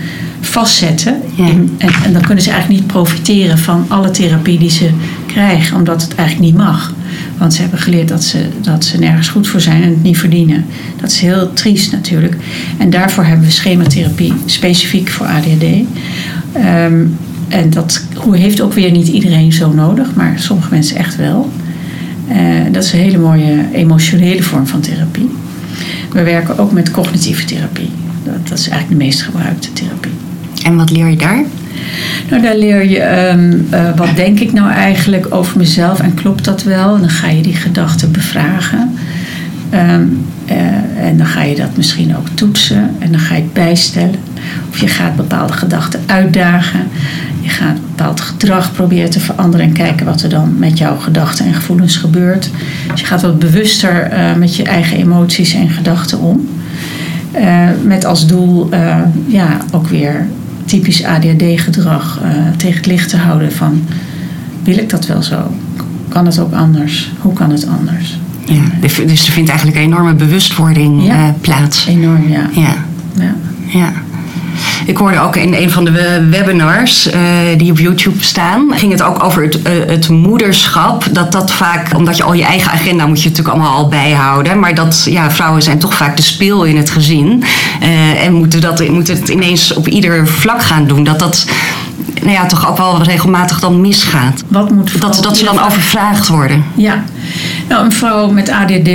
[0.41, 1.22] vastzetten.
[1.36, 1.47] Ja.
[1.47, 4.89] In, en, en, dan kunnen ze eigenlijk niet profiteren van alle therapie die ze
[5.32, 6.93] krijgen, omdat het eigenlijk niet mag.
[7.38, 10.17] Want ze hebben geleerd dat ze, dat ze nergens goed voor zijn en het niet
[10.17, 10.65] verdienen.
[11.01, 12.36] Dat is heel triest natuurlijk.
[12.77, 15.63] En daarvoor hebben we schematherapie specifiek voor ADHD.
[16.55, 17.17] Um,
[17.47, 21.51] en dat heeft ook weer niet iedereen zo nodig, maar sommige mensen echt wel.
[22.29, 22.38] Uh,
[22.71, 25.29] dat is een hele mooie emotionele vorm van therapie.
[26.11, 27.89] We werken ook met cognitieve therapie.
[28.23, 30.11] Dat, dat is eigenlijk de meest gebruikte therapie.
[30.63, 31.43] En wat leer je daar?
[32.30, 36.45] Nou, daar leer je um, uh, wat denk ik nou eigenlijk over mezelf en klopt
[36.45, 36.93] dat wel?
[36.95, 38.97] En dan ga je die gedachten bevragen.
[39.74, 43.53] Um, uh, en dan ga je dat misschien ook toetsen en dan ga je het
[43.53, 44.15] bijstellen.
[44.69, 46.80] Of je gaat bepaalde gedachten uitdagen.
[47.41, 51.45] Je gaat bepaald gedrag proberen te veranderen en kijken wat er dan met jouw gedachten
[51.45, 52.49] en gevoelens gebeurt.
[52.91, 56.49] Dus je gaat wat bewuster uh, met je eigen emoties en gedachten om.
[57.84, 58.69] Met als doel
[59.28, 60.28] ja, ook weer
[60.72, 62.19] typisch ADHD-gedrag
[62.57, 63.84] tegen het licht te houden van
[64.63, 65.55] wil ik dat wel zo?
[66.07, 67.11] Kan het ook anders?
[67.19, 68.19] Hoe kan het anders?
[68.45, 68.61] Ja,
[69.05, 71.86] dus er vindt eigenlijk een enorme bewustwording ja, plaats.
[71.86, 72.49] Enorm, ja.
[72.53, 72.76] ja.
[73.13, 73.36] ja.
[73.67, 73.93] ja.
[74.86, 77.14] Ik hoorde ook in een van de webinars uh,
[77.57, 81.05] die op YouTube staan, ging het ook over het, uh, het, moederschap.
[81.12, 84.59] Dat dat vaak, omdat je al je eigen agenda moet je natuurlijk allemaal al bijhouden.
[84.59, 87.43] Maar dat ja, vrouwen zijn toch vaak de speel in het gezin.
[87.84, 91.03] Uh, en moeten, dat, moeten het ineens op ieder vlak gaan doen.
[91.03, 91.45] Dat dat
[92.22, 94.43] nou ja, toch ook wel regelmatig dan misgaat.
[94.47, 96.64] Wat moet dat, dat ze dan overvraagd worden.
[96.76, 97.03] Ja.
[97.70, 98.89] Nou, een vrouw met ADD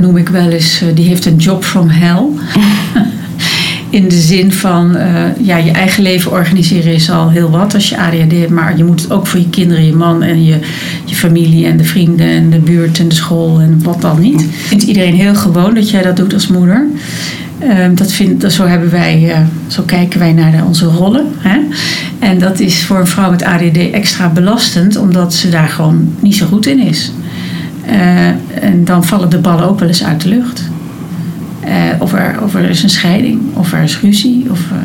[0.00, 2.24] noem ik wel eens, die heeft een job from hell.
[3.90, 5.02] In de zin van uh,
[5.40, 8.50] ja, je eigen leven organiseren is al heel wat als je ADHD hebt.
[8.50, 10.58] Maar je moet het ook voor je kinderen, je man en je,
[11.04, 14.46] je familie en de vrienden en de buurt en de school en wat dan niet.
[14.50, 16.86] Vindt iedereen heel gewoon dat jij dat doet als moeder.
[17.62, 21.26] Uh, dat vind, dat, zo, hebben wij, uh, zo kijken wij naar onze rollen.
[21.38, 21.58] Hè?
[22.18, 26.36] En dat is voor een vrouw met ADD extra belastend, omdat ze daar gewoon niet
[26.36, 27.12] zo goed in is.
[27.90, 28.26] Uh,
[28.64, 30.62] en dan vallen de ballen ook wel eens uit de lucht.
[31.64, 34.78] Uh, of, er, of er is een scheiding, of er is ruzie, of, uh,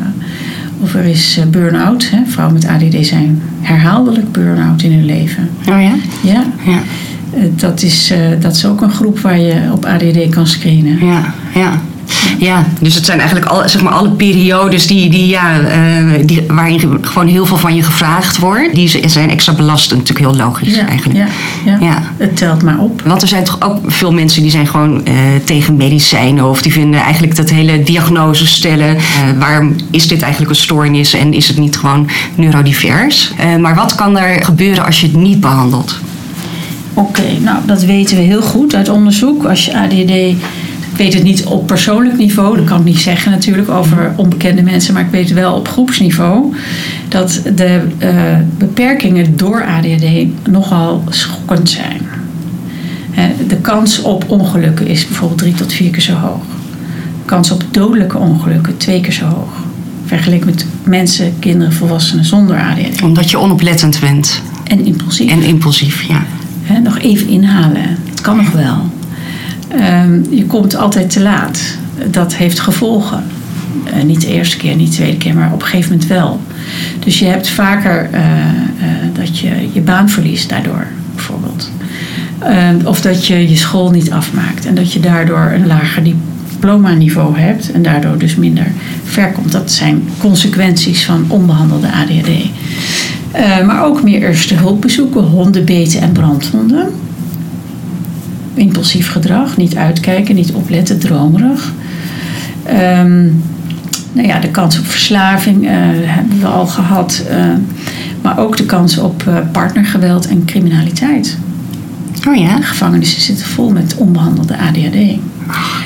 [0.80, 2.10] of er is uh, burn-out.
[2.10, 2.18] Hè.
[2.26, 5.48] Vrouwen met ADD zijn herhaaldelijk burn-out in hun leven.
[5.60, 5.94] Oh ja?
[6.22, 6.44] Ja.
[6.66, 6.80] ja.
[7.56, 11.06] dat, is, dat is ook een groep waar je op ADD kan screenen.
[11.06, 11.80] Ja, ja.
[12.38, 16.44] Ja, dus het zijn eigenlijk al, zeg maar, alle periodes die, die, ja, uh, die,
[16.48, 18.74] waarin gewoon heel veel van je gevraagd wordt.
[18.74, 21.18] Die zijn extra belastend, natuurlijk heel logisch ja, eigenlijk.
[21.18, 21.26] Ja,
[21.64, 23.02] ja, ja, het telt maar op.
[23.04, 26.48] Want er zijn toch ook veel mensen die zijn gewoon uh, tegen medicijnen.
[26.48, 28.96] Of die vinden eigenlijk dat hele diagnose stellen.
[28.96, 29.02] Uh,
[29.38, 33.32] waarom is dit eigenlijk een stoornis en is het niet gewoon neurodivers?
[33.60, 35.98] maar wat kan er gebeuren als je het niet behandelt?
[36.94, 39.44] Oké, okay, nou dat weten we heel goed uit onderzoek.
[39.44, 40.36] Als je ADD
[40.96, 44.94] weet het niet op persoonlijk niveau, dat kan ik niet zeggen natuurlijk over onbekende mensen,
[44.94, 46.54] maar ik weet wel op groepsniveau
[47.08, 48.10] dat de uh,
[48.58, 52.00] beperkingen door ADHD nogal schokkend zijn.
[53.48, 56.42] De kans op ongelukken is bijvoorbeeld drie tot vier keer zo hoog.
[57.18, 59.64] De kans op dodelijke ongelukken twee keer zo hoog.
[60.06, 63.02] Vergeleken met mensen, kinderen, volwassenen zonder ADHD.
[63.02, 64.42] Omdat je onoplettend bent.
[64.64, 65.30] En impulsief.
[65.30, 66.24] En impulsief, ja.
[66.62, 67.96] He, nog even inhalen.
[68.10, 68.90] Het kan nog wel.
[69.76, 71.60] Um, je komt altijd te laat.
[72.10, 73.24] Dat heeft gevolgen.
[73.96, 76.40] Uh, niet de eerste keer, niet de tweede keer, maar op een gegeven moment wel.
[76.98, 78.26] Dus je hebt vaker uh, uh,
[79.12, 81.70] dat je je baan verliest daardoor, bijvoorbeeld.
[82.84, 87.72] of dat je je school niet afmaakt en dat je daardoor een lager diploma-niveau hebt
[87.72, 88.66] en daardoor dus minder
[89.04, 89.52] ver komt.
[89.52, 92.50] Dat zijn consequenties van onbehandelde ADHD.
[93.66, 96.88] maar ook meer eerste hulpbezoeken, hondenbeten en brandwonden
[98.56, 101.72] impulsief gedrag, niet uitkijken, niet opletten, dromerig.
[102.68, 103.42] Um,
[104.12, 105.70] nou ja, de kans op verslaving uh,
[106.04, 107.46] hebben we al gehad, uh,
[108.22, 111.38] maar ook de kans op uh, partnergeweld en criminaliteit.
[112.28, 112.60] Oh ja?
[112.60, 115.18] Gevangenissen zitten vol met onbehandelde ADHD.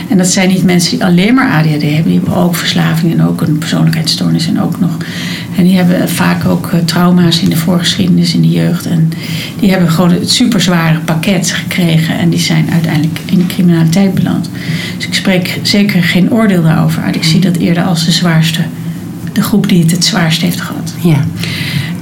[0.08, 3.26] En dat zijn niet mensen die alleen maar ADHD hebben, die hebben ook verslaving en
[3.26, 4.96] ook een persoonlijkheidsstoornis en ook nog.
[5.56, 8.86] En die hebben vaak ook trauma's in de voorgeschiedenis, in de jeugd.
[8.86, 9.12] En
[9.60, 14.50] die hebben gewoon het superzware pakket gekregen en die zijn uiteindelijk in de criminaliteit beland.
[14.96, 17.16] Dus ik spreek zeker geen oordeel daarover uit.
[17.16, 18.60] Ik zie dat eerder als de zwaarste
[19.32, 20.94] de groep die het het zwaarst heeft gehad.
[21.02, 21.24] Ja.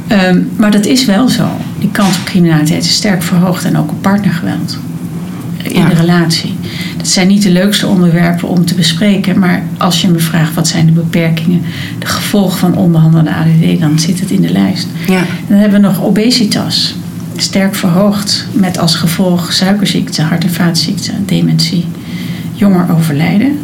[0.07, 1.49] Ehm, maar dat is wel zo.
[1.79, 4.79] Die kans op criminaliteit is sterk verhoogd en ook op partnergeweld.
[5.63, 5.89] In Ja.
[5.89, 6.55] de relatie.
[6.97, 9.39] Dat zijn niet de leukste onderwerpen om te bespreken.
[9.39, 11.63] Maar als je me vraagt wat zijn de beperkingen,
[11.99, 14.87] de gevolgen van onbehandelde ADD, dan zit het in de lijst.
[15.07, 15.23] Ja.
[15.49, 16.95] Dan hebben we nog obesitas.
[17.37, 21.85] Sterk verhoogd met als gevolg suikerziekte, hart- en vaatziekte, dementie,
[22.55, 23.59] jonger overlijden.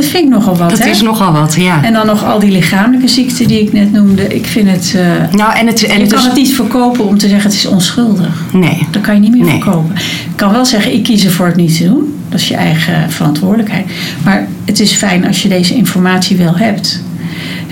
[0.00, 0.88] Dat vind ik nogal wat, Dat hè?
[0.90, 1.82] is nogal wat, ja.
[1.84, 4.34] En dan nog al die lichamelijke ziekten die ik net noemde.
[4.34, 4.94] Ik vind het...
[4.96, 7.58] eh, nou, en het, en je het kan het niet verkopen om te zeggen het
[7.58, 8.42] is onschuldig.
[8.52, 8.86] Nee.
[8.90, 9.62] Dat kan je niet meer Nee.
[9.62, 9.94] verkopen.
[9.96, 12.14] Ik kan wel zeggen, ik kies ervoor het niet te doen.
[12.28, 13.86] Dat is je eigen verantwoordelijkheid.
[14.24, 17.02] Maar het is fijn als je deze informatie wel hebt.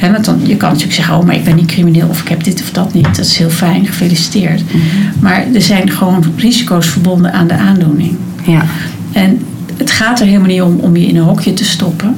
[0.00, 2.44] Want dan, je kan natuurlijk zeggen, oh, maar ik ben niet crimineel of ik heb
[2.44, 3.04] dit of dat niet.
[3.04, 4.62] Dat is heel fijn, gefeliciteerd.
[4.72, 4.84] Mhm.
[5.20, 8.16] Maar er zijn gewoon risico's verbonden aan de aandoening.
[8.46, 8.64] Ja.
[9.12, 9.40] En
[9.76, 12.16] het gaat er helemaal niet om om je in een hokje te stoppen.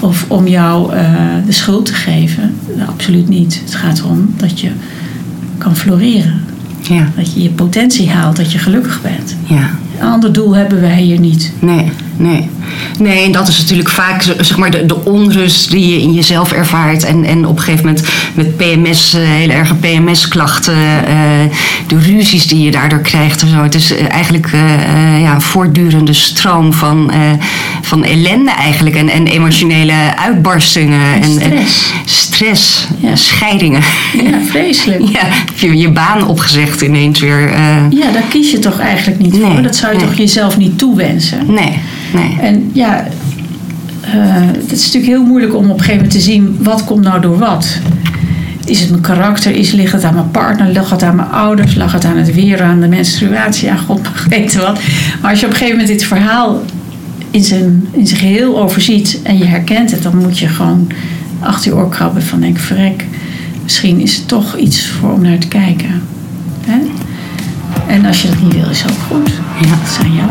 [0.00, 1.10] Of om jou eh,
[1.46, 2.54] de schuld te geven.
[2.86, 3.60] Absoluut niet.
[3.64, 4.70] Het gaat erom dat je
[5.58, 6.40] kan floreren.
[6.80, 7.08] Ja.
[7.16, 9.36] Dat je je potentie haalt, dat je gelukkig bent.
[9.44, 9.70] Ja.
[10.00, 11.52] Een ander doel hebben wij hier niet.
[11.58, 12.48] Nee, nee.
[12.98, 16.52] Nee, en dat is natuurlijk vaak zeg maar, de, de onrust die je in jezelf
[16.52, 17.04] ervaart.
[17.04, 18.04] En, en op een gegeven moment
[18.34, 20.74] met PMS, eh, hele erge PMS-klachten,
[21.06, 21.16] eh,
[21.86, 23.62] de ruzies die je daardoor krijgt en zo.
[23.62, 24.48] Het is eh, eigenlijk
[25.20, 27.10] ja, een voortdurende stroom van,
[27.82, 28.96] van ellende eigenlijk.
[28.96, 31.14] En, en emotionele uitbarstingen.
[31.14, 31.92] En, en stress.
[32.04, 33.16] stress, Ja.
[33.16, 33.82] scheidingen.
[34.24, 35.00] Ja, vreselijk.
[35.16, 37.50] Ja, heb je je baan opgezegd ineens weer.
[37.90, 39.62] Ja, daar kies je toch eigenlijk niet Nee, voor.
[39.62, 40.06] Dat zou je nee.
[40.08, 41.38] toch jezelf niet toewensen.
[41.46, 41.78] nee,
[42.14, 42.38] nee.
[42.40, 43.06] En ja,
[44.00, 44.12] eh,
[44.56, 47.20] het is natuurlijk heel moeilijk om op een gegeven moment te zien wat komt nou
[47.20, 47.78] door wat.
[48.64, 49.54] Is het mijn karakter?
[49.54, 50.72] Is, ligt het aan mijn partner?
[50.72, 51.74] Ligt het aan mijn ouders?
[51.74, 52.62] Lag het aan het weer?
[52.62, 53.68] Aan de menstruatie?
[53.68, 54.80] Ja, god mag weten wat.
[55.20, 56.62] Maar als je op een gegeven moment dit verhaal
[57.30, 60.86] in zijn, in zijn geheel overziet en je herkent het, dan moet je gewoon
[61.40, 63.04] achter je oor krabben van denk verrek.
[63.62, 66.02] Misschien is het toch iets voor om naar te kijken.
[66.66, 66.78] Hè?
[67.86, 69.32] En als je dat niet wil, is ook goed.
[69.60, 69.68] Ja.
[69.68, 70.30] Dat zijn jou.